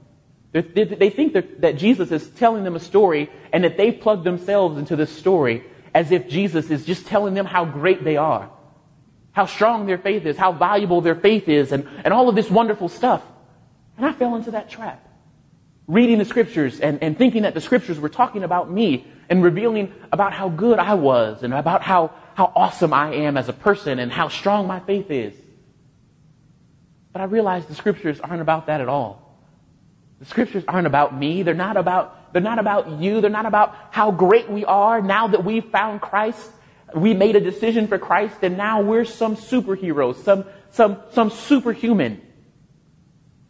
They, 0.51 0.61
they 0.61 1.09
think 1.11 1.33
that 1.33 1.77
Jesus 1.77 2.11
is 2.11 2.27
telling 2.31 2.63
them 2.63 2.75
a 2.75 2.79
story 2.79 3.29
and 3.53 3.63
that 3.63 3.77
they 3.77 3.91
plug 3.91 4.23
themselves 4.23 4.77
into 4.77 4.95
this 4.95 5.15
story 5.15 5.63
as 5.93 6.11
if 6.11 6.27
Jesus 6.27 6.69
is 6.71 6.85
just 6.85 7.05
telling 7.05 7.33
them 7.33 7.45
how 7.45 7.65
great 7.65 8.03
they 8.03 8.17
are, 8.17 8.49
how 9.31 9.45
strong 9.45 9.85
their 9.85 9.97
faith 9.97 10.25
is, 10.25 10.37
how 10.37 10.51
valuable 10.51 11.01
their 11.01 11.15
faith 11.15 11.47
is, 11.47 11.71
and, 11.71 11.87
and 12.03 12.13
all 12.13 12.29
of 12.29 12.35
this 12.35 12.49
wonderful 12.49 12.89
stuff. 12.89 13.23
And 13.97 14.05
I 14.05 14.13
fell 14.13 14.35
into 14.35 14.51
that 14.51 14.69
trap. 14.69 15.05
Reading 15.87 16.19
the 16.19 16.25
scriptures 16.25 16.79
and, 16.79 17.01
and 17.01 17.17
thinking 17.17 17.43
that 17.43 17.53
the 17.53 17.61
scriptures 17.61 17.99
were 17.99 18.09
talking 18.09 18.43
about 18.43 18.71
me 18.71 19.07
and 19.29 19.43
revealing 19.43 19.93
about 20.11 20.33
how 20.33 20.49
good 20.49 20.79
I 20.79 20.95
was 20.95 21.43
and 21.43 21.53
about 21.53 21.81
how, 21.81 22.11
how 22.35 22.51
awesome 22.55 22.93
I 22.93 23.13
am 23.13 23.37
as 23.37 23.49
a 23.49 23.53
person 23.53 23.99
and 23.99 24.11
how 24.11 24.29
strong 24.29 24.67
my 24.67 24.79
faith 24.79 25.11
is. 25.11 25.33
But 27.11 27.21
I 27.21 27.25
realized 27.25 27.67
the 27.67 27.75
scriptures 27.75 28.19
aren't 28.19 28.41
about 28.41 28.67
that 28.67 28.81
at 28.81 28.87
all. 28.87 29.28
The 30.19 30.25
scriptures 30.25 30.63
aren't 30.67 30.87
about 30.87 31.17
me. 31.17 31.43
They're 31.43 31.53
not 31.53 31.77
about, 31.77 32.33
they're 32.33 32.41
not 32.41 32.59
about 32.59 32.89
you. 32.99 33.21
They're 33.21 33.29
not 33.29 33.45
about 33.45 33.75
how 33.91 34.11
great 34.11 34.49
we 34.49 34.65
are 34.65 35.01
now 35.01 35.27
that 35.27 35.45
we've 35.45 35.65
found 35.65 36.01
Christ. 36.01 36.51
We 36.93 37.13
made 37.13 37.35
a 37.35 37.39
decision 37.39 37.87
for 37.87 37.97
Christ 37.97 38.37
and 38.41 38.57
now 38.57 38.81
we're 38.81 39.05
some 39.05 39.35
superheroes, 39.35 40.23
some, 40.23 40.45
some, 40.71 40.97
some 41.11 41.29
superhuman. 41.29 42.21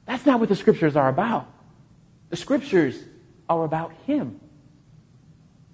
That's 0.05 0.25
not 0.25 0.39
what 0.39 0.49
the 0.49 0.55
scriptures 0.55 0.95
are 0.95 1.09
about. 1.09 1.47
The 2.29 2.35
scriptures 2.35 3.01
are 3.47 3.63
about 3.63 3.93
Him. 4.05 4.39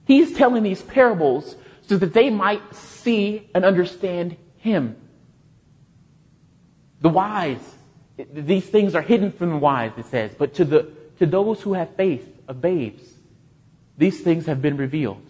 He's 0.06 0.34
telling 0.34 0.64
these 0.64 0.82
parables 0.82 1.56
so 1.88 1.98
that 1.98 2.14
they 2.14 2.30
might 2.30 2.74
see 2.74 3.50
and 3.54 3.66
understand 3.66 4.38
Him. 4.58 4.96
The 7.02 7.10
wise 7.10 7.75
these 8.18 8.66
things 8.66 8.96
are 8.96 9.02
hidden 9.02 9.32
from 9.32 9.50
the 9.50 9.58
wise, 9.58 9.92
it 9.98 10.06
says, 10.06 10.32
but 10.38 10.54
to, 10.56 10.66
the, 10.66 10.92
to 11.20 11.26
those 11.26 11.62
who 11.62 11.74
have 11.74 11.96
faith 11.96 12.28
of 12.48 12.62
babes, 12.62 13.04
these 13.98 14.22
things 14.22 14.46
have 14.46 14.62
been 14.62 14.78
revealed. 14.78 15.26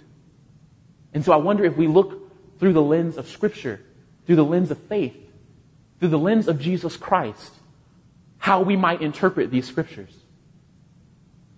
And 1.13 1.23
so 1.23 1.31
I 1.31 1.37
wonder 1.37 1.65
if 1.65 1.77
we 1.77 1.87
look 1.87 2.59
through 2.59 2.73
the 2.73 2.81
lens 2.81 3.17
of 3.17 3.27
Scripture, 3.27 3.81
through 4.25 4.35
the 4.35 4.45
lens 4.45 4.71
of 4.71 4.77
faith, 4.83 5.15
through 5.99 6.09
the 6.09 6.19
lens 6.19 6.47
of 6.47 6.59
Jesus 6.59 6.97
Christ, 6.97 7.53
how 8.37 8.61
we 8.61 8.75
might 8.75 9.01
interpret 9.01 9.49
these 9.49 9.67
Scriptures. 9.67 10.15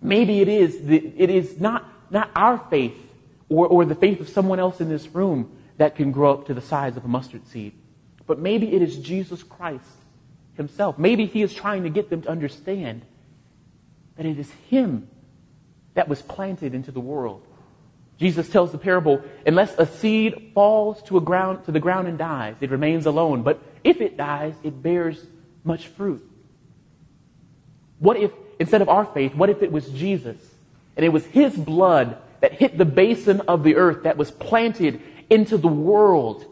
Maybe 0.01 0.41
it 0.41 0.47
is, 0.47 0.81
the, 0.83 1.13
it 1.17 1.29
is 1.29 1.59
not, 1.59 1.85
not 2.09 2.29
our 2.35 2.57
faith 2.69 2.95
or, 3.49 3.67
or 3.67 3.83
the 3.83 3.95
faith 3.95 4.21
of 4.21 4.29
someone 4.29 4.59
else 4.59 4.79
in 4.79 4.89
this 4.89 5.07
room 5.07 5.51
that 5.77 5.95
can 5.95 6.11
grow 6.11 6.33
up 6.33 6.45
to 6.47 6.53
the 6.53 6.61
size 6.61 6.95
of 6.95 7.03
a 7.03 7.07
mustard 7.07 7.47
seed, 7.47 7.73
but 8.25 8.39
maybe 8.39 8.73
it 8.73 8.81
is 8.81 8.97
Jesus 8.97 9.43
Christ 9.43 9.85
himself. 10.57 10.97
Maybe 10.97 11.25
he 11.25 11.41
is 11.41 11.53
trying 11.53 11.83
to 11.83 11.89
get 11.89 12.09
them 12.09 12.21
to 12.23 12.29
understand 12.29 13.03
that 14.17 14.25
it 14.25 14.37
is 14.37 14.51
him 14.69 15.07
that 15.93 16.07
was 16.07 16.21
planted 16.21 16.73
into 16.73 16.91
the 16.91 16.99
world. 16.99 17.43
Jesus 18.17 18.49
tells 18.49 18.71
the 18.71 18.77
parable, 18.77 19.21
unless 19.45 19.75
a 19.77 19.85
seed 19.85 20.51
falls 20.55 21.01
to, 21.03 21.17
a 21.17 21.21
ground, 21.21 21.65
to 21.65 21.71
the 21.71 21.79
ground 21.79 22.07
and 22.07 22.17
dies, 22.17 22.55
it 22.61 22.71
remains 22.71 23.05
alone. 23.05 23.43
But 23.43 23.61
if 23.83 24.01
it 24.01 24.17
dies, 24.17 24.55
it 24.63 24.81
bears 24.81 25.23
much 25.63 25.87
fruit. 25.87 26.27
What 27.99 28.17
if, 28.17 28.31
instead 28.59 28.81
of 28.81 28.89
our 28.89 29.05
faith, 29.05 29.35
what 29.35 29.49
if 29.49 29.61
it 29.61 29.71
was 29.71 29.87
Jesus? 29.89 30.37
And 30.95 31.05
it 31.05 31.09
was 31.09 31.25
his 31.25 31.55
blood 31.55 32.17
that 32.41 32.53
hit 32.53 32.77
the 32.77 32.85
basin 32.85 33.41
of 33.41 33.63
the 33.63 33.75
earth 33.75 34.03
that 34.03 34.17
was 34.17 34.31
planted 34.31 35.01
into 35.29 35.57
the 35.57 35.67
world 35.67 36.45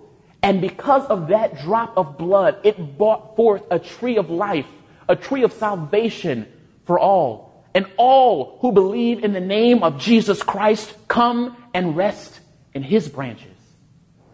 and 0.46 0.62
because 0.62 1.08
of 1.08 1.30
that 1.30 1.60
drop 1.62 1.98
of 1.98 2.20
blood, 2.20 2.60
it 2.64 3.00
brought 3.00 3.36
forth 3.36 3.64
a 3.72 3.80
tree 3.80 4.18
of 4.18 4.30
life, 4.30 4.68
a 5.10 5.16
tree 5.16 5.42
of 5.42 5.52
salvation 5.52 6.46
for 6.86 7.00
all. 7.00 7.66
And 7.74 7.88
all 7.98 8.60
who 8.62 8.72
believe 8.72 9.24
in 9.24 9.34
the 9.34 9.40
name 9.40 9.82
of 9.82 9.98
Jesus 9.98 10.44
Christ 10.44 10.94
come 11.08 11.58
and 11.74 11.98
rest 11.98 12.40
in 12.76 12.84
his 12.84 13.10
branches. 13.10 13.58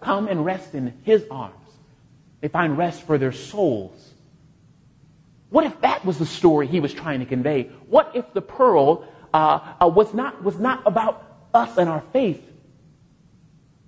Come 0.01 0.27
and 0.27 0.43
rest 0.43 0.75
in 0.75 0.93
his 1.03 1.23
arms. 1.31 1.55
They 2.41 2.49
find 2.49 2.77
rest 2.77 3.03
for 3.03 3.17
their 3.17 3.31
souls. 3.31 4.13
What 5.49 5.65
if 5.65 5.79
that 5.79 6.03
was 6.03 6.17
the 6.17 6.25
story 6.25 6.67
he 6.67 6.81
was 6.81 6.93
trying 6.93 7.21
to 7.21 7.25
convey? 7.25 7.69
What 7.87 8.11
if 8.15 8.33
the 8.33 8.41
pearl 8.41 9.07
uh, 9.33 9.75
uh, 9.79 9.87
was, 9.87 10.13
not, 10.13 10.43
was 10.43 10.59
not 10.59 10.85
about 10.85 11.23
us 11.53 11.77
and 11.77 11.89
our 11.89 12.03
faith, 12.11 12.50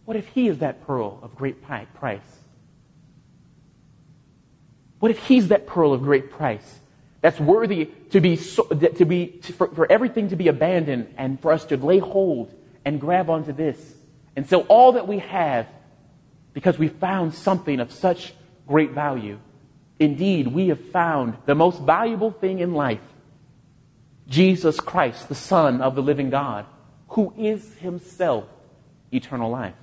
what 0.06 0.18
if 0.18 0.28
he 0.28 0.48
is 0.48 0.60
that 0.60 0.86
pearl 0.86 1.20
of 1.22 1.36
great 1.36 1.64
price? 1.64 2.22
What 5.00 5.12
if 5.12 5.20
he's 5.20 5.50
that 5.50 5.68
pearl 5.68 5.94
of 5.94 6.02
great 6.02 6.32
price 6.32 6.80
that's 7.22 7.40
worthy 7.40 7.86
to 8.12 8.20
be, 8.20 8.38
to 8.38 9.06
be 9.06 9.28
to, 9.28 9.54
for, 9.54 9.68
for 9.70 9.92
everything 9.92 10.30
to 10.30 10.36
be 10.36 10.48
abandoned 10.48 11.14
and 11.18 11.40
for 11.42 11.52
us 11.52 11.66
to 11.66 11.78
lay 11.78 12.00
hold 12.00 12.54
and 12.86 13.00
grab 13.00 13.30
onto 13.30 13.54
this 13.54 13.78
and 14.36 14.48
sell 14.48 14.62
all 14.62 14.94
that 14.94 15.08
we 15.08 15.20
have 15.20 15.68
because 16.54 16.78
we 16.78 16.88
found 16.88 17.34
something 17.34 17.80
of 17.80 17.92
such 17.92 18.34
great 18.68 18.92
value? 18.92 19.40
Indeed, 20.00 20.48
we 20.48 20.68
have 20.68 20.80
found 20.92 21.38
the 21.46 21.56
most 21.56 21.82
valuable 21.82 22.32
thing 22.32 22.60
in 22.60 22.74
life 22.74 23.02
Jesus 24.28 24.80
Christ, 24.80 25.28
the 25.28 25.36
Son 25.36 25.82
of 25.82 25.96
the 25.96 26.02
living 26.02 26.30
God, 26.30 26.66
who 27.10 27.34
is 27.38 27.76
himself 27.76 28.46
eternal 29.12 29.50
life 29.50 29.76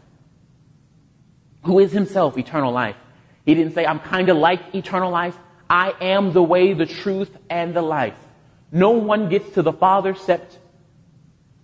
who 1.62 1.78
is 1.78 1.92
himself 1.92 2.38
eternal 2.38 2.72
life. 2.72 2.96
He 3.44 3.54
didn't 3.54 3.74
say, 3.74 3.86
I'm 3.86 4.00
kind 4.00 4.28
of 4.28 4.36
like 4.36 4.74
eternal 4.74 5.10
life. 5.10 5.36
I 5.68 5.94
am 6.00 6.32
the 6.32 6.42
way, 6.42 6.72
the 6.72 6.86
truth, 6.86 7.30
and 7.48 7.74
the 7.74 7.82
life. 7.82 8.18
No 8.72 8.90
one 8.90 9.28
gets 9.28 9.54
to 9.54 9.62
the 9.62 9.72
Father 9.72 10.10
except 10.10 10.58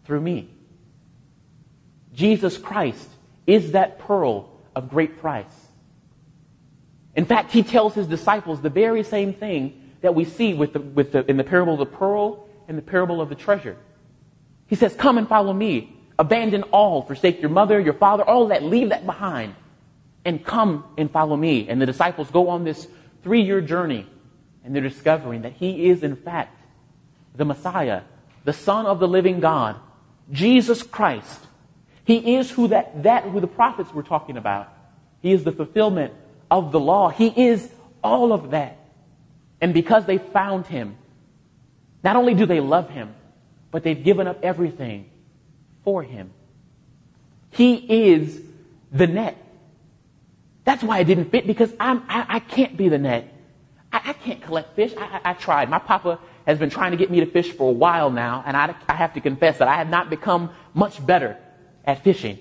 through 0.04 0.20
me. 0.20 0.48
Jesus 2.14 2.56
Christ 2.56 3.08
is 3.46 3.72
that 3.72 3.98
pearl 3.98 4.50
of 4.74 4.90
great 4.90 5.20
price. 5.20 5.44
In 7.14 7.24
fact, 7.24 7.52
he 7.52 7.62
tells 7.62 7.94
his 7.94 8.06
disciples 8.06 8.60
the 8.60 8.70
very 8.70 9.02
same 9.02 9.32
thing 9.32 9.92
that 10.02 10.14
we 10.14 10.24
see 10.24 10.54
with 10.54 10.72
the, 10.72 10.80
with 10.80 11.12
the, 11.12 11.28
in 11.30 11.36
the 11.36 11.44
parable 11.44 11.74
of 11.74 11.78
the 11.78 11.86
pearl 11.86 12.48
and 12.68 12.76
the 12.76 12.82
parable 12.82 13.20
of 13.20 13.28
the 13.28 13.34
treasure. 13.34 13.76
He 14.66 14.76
says, 14.76 14.94
Come 14.94 15.18
and 15.18 15.28
follow 15.28 15.52
me. 15.52 15.96
Abandon 16.18 16.62
all. 16.64 17.02
Forsake 17.02 17.40
your 17.40 17.50
mother, 17.50 17.78
your 17.80 17.94
father, 17.94 18.22
all 18.24 18.48
that. 18.48 18.62
Leave 18.62 18.90
that 18.90 19.06
behind 19.06 19.54
and 20.26 20.44
come 20.44 20.84
and 20.98 21.10
follow 21.10 21.36
me. 21.36 21.68
And 21.68 21.80
the 21.80 21.86
disciples 21.86 22.30
go 22.30 22.50
on 22.50 22.64
this 22.64 22.86
three 23.22 23.42
year 23.42 23.62
journey 23.62 24.06
and 24.64 24.74
they're 24.74 24.82
discovering 24.82 25.42
that 25.42 25.52
he 25.52 25.88
is 25.88 26.02
in 26.02 26.16
fact 26.16 26.60
the 27.36 27.44
Messiah, 27.44 28.02
the 28.44 28.52
Son 28.52 28.84
of 28.84 28.98
the 28.98 29.08
living 29.08 29.40
God, 29.40 29.76
Jesus 30.32 30.82
Christ. 30.82 31.40
He 32.04 32.36
is 32.36 32.50
who 32.50 32.68
that, 32.68 33.04
that 33.04 33.24
who 33.24 33.40
the 33.40 33.46
prophets 33.46 33.94
were 33.94 34.02
talking 34.02 34.36
about. 34.36 34.72
He 35.22 35.32
is 35.32 35.44
the 35.44 35.52
fulfillment 35.52 36.12
of 36.50 36.72
the 36.72 36.80
law. 36.80 37.08
He 37.08 37.28
is 37.28 37.70
all 38.02 38.32
of 38.32 38.50
that. 38.50 38.76
And 39.60 39.72
because 39.72 40.06
they 40.06 40.18
found 40.18 40.66
him, 40.66 40.96
not 42.02 42.16
only 42.16 42.34
do 42.34 42.46
they 42.46 42.60
love 42.60 42.90
him, 42.90 43.14
but 43.70 43.84
they've 43.84 44.02
given 44.02 44.26
up 44.26 44.44
everything 44.44 45.10
for 45.84 46.02
him. 46.02 46.32
He 47.50 47.74
is 48.10 48.40
the 48.92 49.06
net. 49.06 49.45
That's 50.66 50.82
why 50.82 50.98
I 50.98 51.04
didn't 51.04 51.30
fit 51.30 51.46
because 51.46 51.72
I'm, 51.78 52.02
I, 52.08 52.26
I 52.28 52.40
can't 52.40 52.76
be 52.76 52.88
the 52.88 52.98
net. 52.98 53.32
I, 53.92 54.00
I 54.06 54.12
can't 54.12 54.42
collect 54.42 54.74
fish. 54.74 54.92
I, 54.98 55.04
I, 55.04 55.30
I, 55.30 55.32
tried. 55.34 55.70
My 55.70 55.78
papa 55.78 56.18
has 56.44 56.58
been 56.58 56.70
trying 56.70 56.90
to 56.90 56.96
get 56.96 57.08
me 57.08 57.20
to 57.20 57.26
fish 57.26 57.52
for 57.52 57.70
a 57.70 57.72
while 57.72 58.10
now, 58.10 58.42
and 58.44 58.56
I, 58.56 58.74
I 58.88 58.94
have 58.94 59.14
to 59.14 59.20
confess 59.20 59.58
that 59.58 59.68
I 59.68 59.76
have 59.76 59.88
not 59.88 60.10
become 60.10 60.50
much 60.74 61.04
better 61.06 61.38
at 61.84 62.02
fishing. 62.02 62.38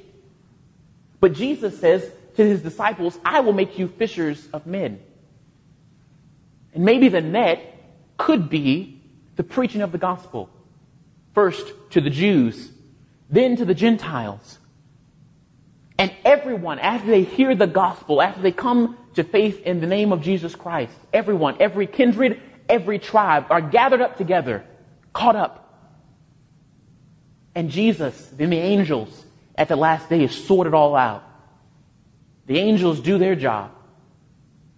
But 1.19 1.33
Jesus 1.33 1.79
says 1.79 2.11
to 2.35 2.43
his 2.43 2.63
disciples, 2.63 3.17
I 3.23 3.41
will 3.41 3.53
make 3.53 3.77
you 3.77 3.87
fishers 3.87 4.49
of 4.51 4.65
men. 4.65 4.99
And 6.73 6.83
maybe 6.83 7.09
the 7.09 7.21
net 7.21 7.59
could 8.17 8.49
be 8.49 9.03
the 9.35 9.43
preaching 9.43 9.81
of 9.81 9.91
the 9.91 9.99
gospel. 9.99 10.49
First 11.35 11.71
to 11.91 12.01
the 12.01 12.09
Jews, 12.09 12.71
then 13.29 13.55
to 13.57 13.65
the 13.65 13.75
Gentiles. 13.75 14.57
And 15.97 16.11
everyone, 16.25 16.79
after 16.79 17.07
they 17.07 17.23
hear 17.23 17.55
the 17.55 17.67
gospel, 17.67 18.21
after 18.21 18.41
they 18.41 18.51
come 18.51 18.97
to 19.13 19.23
faith 19.23 19.61
in 19.61 19.79
the 19.79 19.87
name 19.87 20.11
of 20.11 20.21
Jesus 20.21 20.55
Christ, 20.55 20.93
everyone, 21.13 21.57
every 21.59 21.87
kindred, 21.87 22.41
every 22.67 22.99
tribe 22.99 23.45
are 23.49 23.61
gathered 23.61 24.01
up 24.01 24.17
together, 24.17 24.65
caught 25.13 25.35
up. 25.35 25.61
And 27.53 27.69
Jesus, 27.69 28.29
then 28.33 28.49
the 28.49 28.57
angels 28.57 29.25
at 29.57 29.69
the 29.69 29.77
last 29.77 30.09
day 30.09 30.27
sort 30.27 30.67
it 30.67 30.73
all 30.73 30.95
out. 30.95 31.23
The 32.47 32.59
angels 32.59 32.99
do 32.99 33.17
their 33.17 33.35
job. 33.35 33.71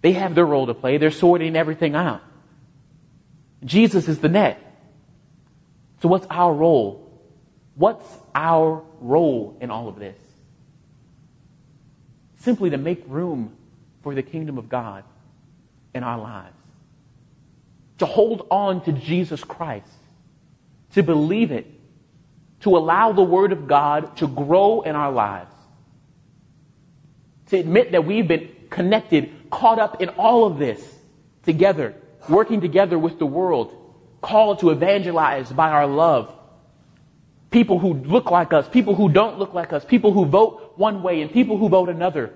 They 0.00 0.12
have 0.12 0.36
their 0.36 0.46
role 0.46 0.66
to 0.66 0.74
play. 0.74 0.98
They're 0.98 1.10
sorting 1.10 1.56
everything 1.56 1.96
out. 1.96 2.22
Jesus 3.64 4.06
is 4.06 4.20
the 4.20 4.28
net. 4.28 4.62
So 6.00 6.08
what's 6.08 6.26
our 6.30 6.54
role? 6.54 7.04
What's 7.74 8.06
our 8.32 8.84
role 9.00 9.58
in 9.60 9.70
all 9.72 9.88
of 9.88 9.98
this? 9.98 10.16
Simply 12.48 12.70
to 12.70 12.78
make 12.78 13.02
room 13.06 13.54
for 14.02 14.14
the 14.14 14.22
kingdom 14.22 14.56
of 14.56 14.70
God 14.70 15.04
in 15.94 16.02
our 16.02 16.18
lives. 16.18 16.56
To 17.98 18.06
hold 18.06 18.46
on 18.50 18.82
to 18.84 18.92
Jesus 18.92 19.44
Christ. 19.44 19.92
To 20.94 21.02
believe 21.02 21.52
it. 21.52 21.66
To 22.60 22.78
allow 22.78 23.12
the 23.12 23.22
Word 23.22 23.52
of 23.52 23.68
God 23.68 24.16
to 24.16 24.26
grow 24.26 24.80
in 24.80 24.96
our 24.96 25.12
lives. 25.12 25.54
To 27.48 27.58
admit 27.58 27.92
that 27.92 28.06
we've 28.06 28.26
been 28.26 28.48
connected, 28.70 29.50
caught 29.50 29.78
up 29.78 30.00
in 30.00 30.08
all 30.08 30.46
of 30.46 30.58
this 30.58 30.82
together, 31.42 31.96
working 32.30 32.62
together 32.62 32.98
with 32.98 33.18
the 33.18 33.26
world, 33.26 33.76
called 34.22 34.60
to 34.60 34.70
evangelize 34.70 35.52
by 35.52 35.68
our 35.68 35.86
love. 35.86 36.34
People 37.50 37.78
who 37.78 37.92
look 37.92 38.30
like 38.30 38.54
us, 38.54 38.66
people 38.70 38.94
who 38.94 39.10
don't 39.10 39.38
look 39.38 39.52
like 39.52 39.74
us, 39.74 39.84
people 39.84 40.14
who 40.14 40.24
vote 40.24 40.67
one 40.78 41.02
way 41.02 41.20
and 41.20 41.30
people 41.30 41.58
who 41.58 41.68
vote 41.68 41.88
another. 41.88 42.32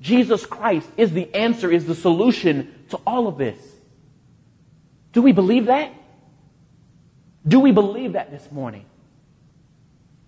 Jesus 0.00 0.46
Christ 0.46 0.88
is 0.96 1.12
the 1.12 1.34
answer, 1.34 1.70
is 1.70 1.86
the 1.86 1.94
solution 1.94 2.74
to 2.90 2.98
all 3.06 3.26
of 3.26 3.38
this. 3.38 3.58
Do 5.12 5.22
we 5.22 5.32
believe 5.32 5.66
that? 5.66 5.92
Do 7.46 7.60
we 7.60 7.72
believe 7.72 8.12
that 8.12 8.30
this 8.30 8.50
morning? 8.52 8.84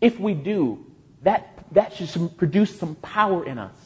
If 0.01 0.19
we 0.19 0.35
do, 0.35 0.85
that, 1.23 1.65
that 1.73 1.93
should 1.95 2.37
produce 2.37 2.79
some 2.79 2.97
power 2.97 3.47
in 3.47 3.59
us. 3.59 3.77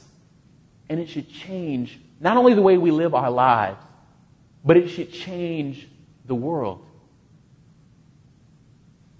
And 0.88 1.00
it 1.00 1.08
should 1.08 1.28
change 1.28 1.98
not 2.20 2.36
only 2.36 2.54
the 2.54 2.62
way 2.62 2.78
we 2.78 2.90
live 2.90 3.14
our 3.14 3.30
lives, 3.30 3.82
but 4.64 4.76
it 4.76 4.88
should 4.88 5.12
change 5.12 5.86
the 6.24 6.34
world. 6.34 6.84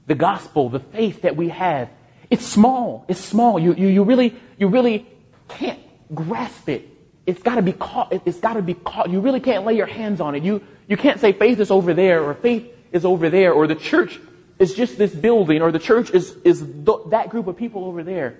The 0.06 0.14
gospel, 0.14 0.68
the 0.68 0.80
faith 0.80 1.22
that 1.22 1.36
we 1.36 1.48
have, 1.50 1.90
it's 2.30 2.44
small. 2.44 3.04
It's 3.08 3.20
small. 3.20 3.58
You, 3.58 3.74
you, 3.74 3.88
you 3.88 4.02
really, 4.02 4.34
you 4.58 4.68
really 4.68 5.06
can't 5.48 5.80
grasp 6.14 6.68
it. 6.68 6.88
It's 7.26 7.42
got 7.42 7.56
to 7.56 7.62
be 7.62 7.72
caught. 7.72 8.12
It's 8.24 8.40
got 8.40 8.54
to 8.54 8.62
be 8.62 8.74
caught. 8.74 9.10
You 9.10 9.20
really 9.20 9.40
can't 9.40 9.64
lay 9.64 9.74
your 9.74 9.86
hands 9.86 10.20
on 10.20 10.34
it. 10.34 10.42
You, 10.42 10.62
you 10.88 10.96
can't 10.96 11.20
say 11.20 11.32
faith 11.32 11.60
is 11.60 11.70
over 11.70 11.94
there 11.94 12.22
or 12.22 12.34
faith 12.34 12.72
is 12.92 13.04
over 13.04 13.30
there 13.30 13.52
or 13.52 13.66
the 13.66 13.74
church 13.74 14.20
is 14.58 14.74
just 14.74 14.96
this 14.96 15.14
building 15.14 15.60
or 15.60 15.72
the 15.72 15.78
church 15.78 16.10
is, 16.10 16.36
is 16.44 16.60
th- 16.60 16.98
that 17.08 17.28
group 17.30 17.46
of 17.46 17.56
people 17.56 17.84
over 17.84 18.02
there. 18.02 18.38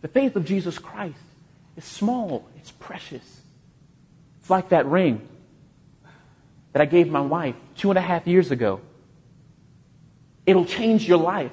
The 0.00 0.08
faith 0.08 0.36
of 0.36 0.44
Jesus 0.44 0.78
Christ 0.78 1.18
is 1.76 1.84
small. 1.84 2.48
It's 2.56 2.70
precious. 2.72 3.40
It's 4.40 4.50
like 4.50 4.70
that 4.70 4.86
ring 4.86 5.26
that 6.72 6.82
I 6.82 6.86
gave 6.86 7.08
my 7.08 7.20
wife 7.20 7.54
two 7.76 7.90
and 7.90 7.98
a 7.98 8.02
half 8.02 8.26
years 8.26 8.50
ago. 8.50 8.80
It'll 10.44 10.66
change 10.66 11.08
your 11.08 11.18
life. 11.18 11.52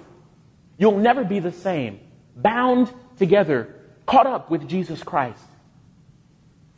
You'll 0.82 0.98
never 0.98 1.24
be 1.24 1.38
the 1.38 1.52
same. 1.52 2.00
Bound 2.36 2.92
together, 3.20 3.76
caught 4.08 4.26
up 4.26 4.50
with 4.50 4.68
Jesus 4.68 5.04
Christ. 5.04 5.44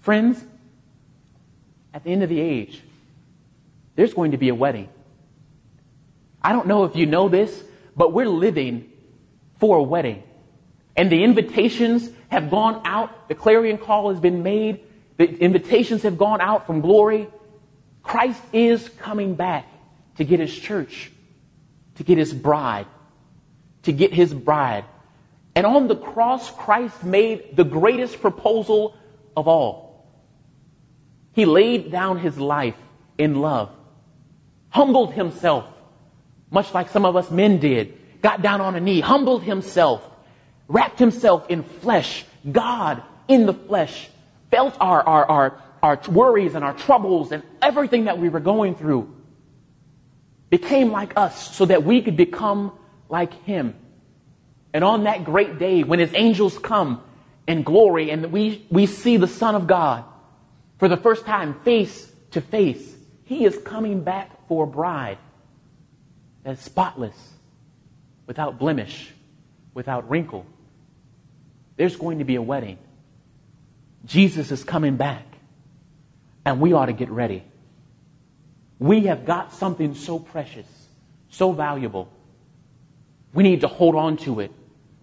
Friends, 0.01 0.43
at 1.93 2.03
the 2.03 2.11
end 2.11 2.21
of 2.21 2.27
the 2.27 2.41
age, 2.41 2.83
there's 3.95 4.13
going 4.13 4.31
to 4.31 4.37
be 4.37 4.49
a 4.49 4.55
wedding. 4.55 4.89
I 6.41 6.51
don't 6.51 6.67
know 6.67 6.83
if 6.83 6.97
you 6.97 7.05
know 7.05 7.29
this, 7.29 7.63
but 7.95 8.11
we're 8.11 8.27
living 8.27 8.91
for 9.61 9.77
a 9.77 9.83
wedding. 9.83 10.21
And 10.97 11.09
the 11.09 11.23
invitations 11.23 12.09
have 12.27 12.51
gone 12.51 12.81
out. 12.83 13.29
The 13.29 13.35
clarion 13.35 13.77
call 13.77 14.09
has 14.09 14.19
been 14.19 14.43
made. 14.43 14.81
The 15.15 15.33
invitations 15.33 16.03
have 16.03 16.17
gone 16.17 16.41
out 16.41 16.67
from 16.67 16.81
glory. 16.81 17.29
Christ 18.01 18.41
is 18.51 18.89
coming 18.99 19.35
back 19.35 19.65
to 20.17 20.25
get 20.25 20.41
his 20.41 20.53
church, 20.53 21.09
to 21.95 22.03
get 22.03 22.17
his 22.17 22.33
bride, 22.33 22.87
to 23.83 23.91
get 23.91 24.13
his 24.13 24.33
bride. 24.33 24.85
And 25.55 25.65
on 25.65 25.87
the 25.87 25.95
cross, 25.95 26.49
Christ 26.51 27.03
made 27.03 27.55
the 27.55 27.63
greatest 27.63 28.21
proposal 28.21 28.95
of 29.37 29.47
all. 29.47 30.07
He 31.33 31.45
laid 31.45 31.91
down 31.91 32.19
his 32.19 32.37
life 32.37 32.75
in 33.17 33.35
love, 33.35 33.69
humbled 34.69 35.13
himself, 35.13 35.65
much 36.49 36.73
like 36.73 36.89
some 36.89 37.05
of 37.05 37.15
us 37.15 37.29
men 37.31 37.59
did, 37.59 37.97
got 38.21 38.41
down 38.41 38.61
on 38.61 38.75
a 38.75 38.79
knee, 38.79 39.01
humbled 39.01 39.43
himself, 39.43 40.07
wrapped 40.67 40.99
himself 40.99 41.49
in 41.49 41.63
flesh, 41.63 42.25
God 42.49 43.03
in 43.27 43.45
the 43.45 43.53
flesh, 43.53 44.09
felt 44.51 44.75
our, 44.79 45.01
our, 45.01 45.25
our, 45.25 45.61
our 45.81 45.99
worries 46.09 46.55
and 46.55 46.63
our 46.63 46.73
troubles 46.73 47.31
and 47.31 47.43
everything 47.61 48.05
that 48.05 48.19
we 48.19 48.29
were 48.29 48.39
going 48.39 48.75
through, 48.75 49.13
became 50.49 50.91
like 50.91 51.17
us 51.17 51.55
so 51.55 51.65
that 51.65 51.83
we 51.83 52.01
could 52.01 52.15
become 52.17 52.71
like 53.13 53.43
him. 53.43 53.75
And 54.73 54.83
on 54.83 55.03
that 55.03 55.23
great 55.23 55.59
day 55.59 55.83
when 55.83 55.99
his 55.99 56.11
angels 56.15 56.57
come 56.57 57.03
in 57.47 57.61
glory 57.61 58.09
and 58.09 58.31
we, 58.31 58.65
we 58.71 58.87
see 58.87 59.17
the 59.17 59.27
Son 59.27 59.53
of 59.53 59.67
God, 59.67 60.03
for 60.79 60.87
the 60.87 60.97
first 60.97 61.23
time, 61.23 61.59
face 61.63 62.11
to 62.31 62.41
face. 62.41 62.83
He 63.25 63.45
is 63.45 63.55
coming 63.59 64.03
back 64.03 64.47
for 64.47 64.63
a 64.63 64.67
bride 64.67 65.19
that 66.43 66.53
is 66.53 66.59
spotless, 66.59 67.15
without 68.25 68.57
blemish, 68.57 69.13
without 69.75 70.09
wrinkle. 70.09 70.45
There's 71.77 71.95
going 71.95 72.17
to 72.17 72.25
be 72.25 72.35
a 72.35 72.41
wedding. 72.41 72.79
Jesus 74.05 74.51
is 74.51 74.63
coming 74.63 74.97
back, 74.97 75.25
and 76.45 76.59
we 76.59 76.73
ought 76.73 76.87
to 76.87 76.93
get 76.93 77.11
ready. 77.11 77.43
We 78.79 79.01
have 79.01 79.23
got 79.23 79.53
something 79.53 79.93
so 79.93 80.17
precious, 80.17 80.67
so 81.29 81.51
valuable. 81.51 82.12
We 83.33 83.43
need 83.43 83.61
to 83.61 83.67
hold 83.67 83.95
on 83.95 84.17
to 84.17 84.39
it, 84.39 84.51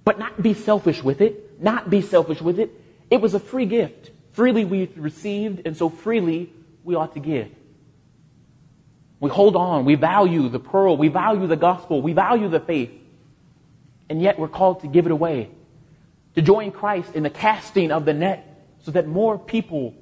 but 0.05 0.19
not 0.19 0.41
be 0.41 0.55
selfish 0.55 1.03
with 1.03 1.21
it. 1.21 1.61
Not 1.61 1.91
be 1.91 2.01
selfish 2.01 2.41
with 2.41 2.59
it. 2.59 2.71
It 3.11 3.21
was 3.21 3.35
a 3.35 3.41
free 3.41 3.67
gift. 3.67 4.11
Freely 4.33 4.65
we've 4.65 4.97
received, 4.97 5.67
and 5.67 5.77
so 5.77 5.91
freely 5.91 6.53
we 6.85 6.95
ought 6.95 7.15
to 7.15 7.21
give. 7.21 7.51
We 9.19 9.29
hold 9.29 9.57
on. 9.57 9.85
We 9.85 9.97
value 9.97 10.49
the 10.49 10.61
pearl. 10.61 10.97
We 10.97 11.09
value 11.09 11.47
the 11.47 11.57
gospel. 11.57 12.01
We 12.01 12.15
value 12.15 12.49
the 12.49 12.61
faith. 12.61 12.91
And 14.09 14.23
yet 14.23 14.39
we're 14.39 14.49
called 14.49 14.81
to 14.81 14.87
give 14.87 15.07
it 15.07 15.13
away. 15.13 15.51
To 16.37 16.43
join 16.43 16.73
Christ 16.73 17.15
in 17.15 17.23
the 17.23 17.31
casting 17.31 17.93
of 17.93 18.07
the 18.07 18.15
net 18.15 18.47
so 18.83 18.93
that 18.93 19.07
more 19.07 19.39
people 19.39 19.95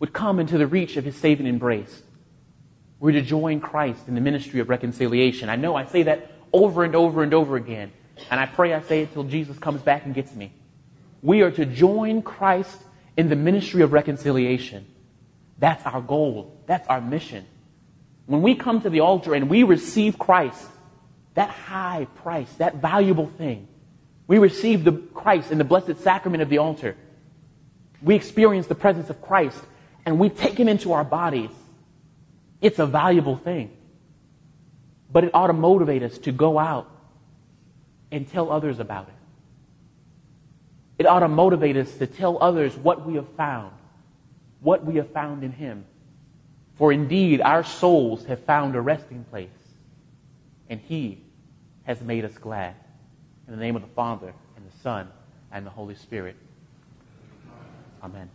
would 0.00 0.12
come 0.12 0.40
into 0.40 0.58
the 0.58 0.66
reach 0.66 0.96
of 0.96 1.04
his 1.04 1.16
saving 1.16 1.46
embrace. 1.46 2.02
We're 2.98 3.12
to 3.12 3.22
join 3.22 3.60
Christ 3.60 4.08
in 4.08 4.16
the 4.16 4.20
ministry 4.20 4.58
of 4.58 4.68
reconciliation. 4.68 5.48
I 5.48 5.56
know 5.56 5.76
I 5.76 5.84
say 5.84 6.02
that 6.04 6.32
over 6.52 6.84
and 6.84 6.94
over 6.94 7.22
and 7.22 7.34
over 7.34 7.56
again. 7.56 7.92
And 8.30 8.40
I 8.40 8.46
pray 8.46 8.74
I 8.74 8.80
say 8.82 9.02
it 9.02 9.12
till 9.12 9.24
Jesus 9.24 9.58
comes 9.58 9.80
back 9.80 10.04
and 10.04 10.14
gets 10.14 10.34
me. 10.34 10.52
We 11.22 11.42
are 11.42 11.50
to 11.50 11.66
join 11.66 12.22
Christ 12.22 12.76
in 13.16 13.28
the 13.28 13.36
ministry 13.36 13.82
of 13.82 13.92
reconciliation. 13.92 14.86
That's 15.58 15.84
our 15.84 16.00
goal. 16.00 16.60
That's 16.66 16.86
our 16.88 17.00
mission. 17.00 17.46
When 18.26 18.42
we 18.42 18.54
come 18.54 18.80
to 18.82 18.90
the 18.90 19.00
altar 19.00 19.34
and 19.34 19.48
we 19.48 19.62
receive 19.62 20.18
Christ, 20.18 20.64
that 21.34 21.50
high 21.50 22.06
price, 22.16 22.52
that 22.54 22.76
valuable 22.76 23.26
thing, 23.26 23.68
we 24.26 24.38
receive 24.38 24.84
the 24.84 24.92
Christ 24.92 25.50
in 25.50 25.58
the 25.58 25.64
blessed 25.64 25.98
sacrament 26.02 26.42
of 26.42 26.48
the 26.48 26.58
altar. 26.58 26.96
We 28.02 28.14
experience 28.14 28.66
the 28.66 28.74
presence 28.74 29.10
of 29.10 29.22
Christ 29.22 29.60
and 30.04 30.18
we 30.18 30.28
take 30.28 30.58
him 30.58 30.68
into 30.68 30.92
our 30.92 31.04
bodies. 31.04 31.50
It's 32.60 32.78
a 32.78 32.86
valuable 32.86 33.36
thing. 33.36 33.76
But 35.10 35.24
it 35.24 35.30
ought 35.34 35.46
to 35.46 35.52
motivate 35.52 36.02
us 36.02 36.18
to 36.18 36.32
go 36.32 36.58
out 36.58 36.88
and 38.10 38.28
tell 38.28 38.50
others 38.50 38.78
about 38.78 39.08
it. 39.08 39.14
It 40.98 41.06
ought 41.06 41.20
to 41.20 41.28
motivate 41.28 41.76
us 41.76 41.94
to 41.98 42.06
tell 42.06 42.38
others 42.42 42.76
what 42.76 43.06
we 43.06 43.14
have 43.14 43.28
found, 43.36 43.72
what 44.60 44.84
we 44.84 44.96
have 44.96 45.10
found 45.12 45.44
in 45.44 45.52
Him. 45.52 45.84
For 46.76 46.92
indeed, 46.92 47.40
our 47.40 47.64
souls 47.64 48.24
have 48.26 48.44
found 48.44 48.74
a 48.74 48.80
resting 48.80 49.24
place, 49.24 49.48
and 50.68 50.80
He 50.80 51.22
has 51.84 52.00
made 52.02 52.24
us 52.24 52.36
glad. 52.36 52.74
In 53.46 53.54
the 53.54 53.60
name 53.60 53.76
of 53.76 53.82
the 53.82 53.88
Father, 53.88 54.32
and 54.56 54.66
the 54.66 54.78
Son, 54.82 55.08
and 55.50 55.64
the 55.64 55.70
Holy 55.70 55.94
Spirit. 55.94 56.36
Amen. 58.02 58.28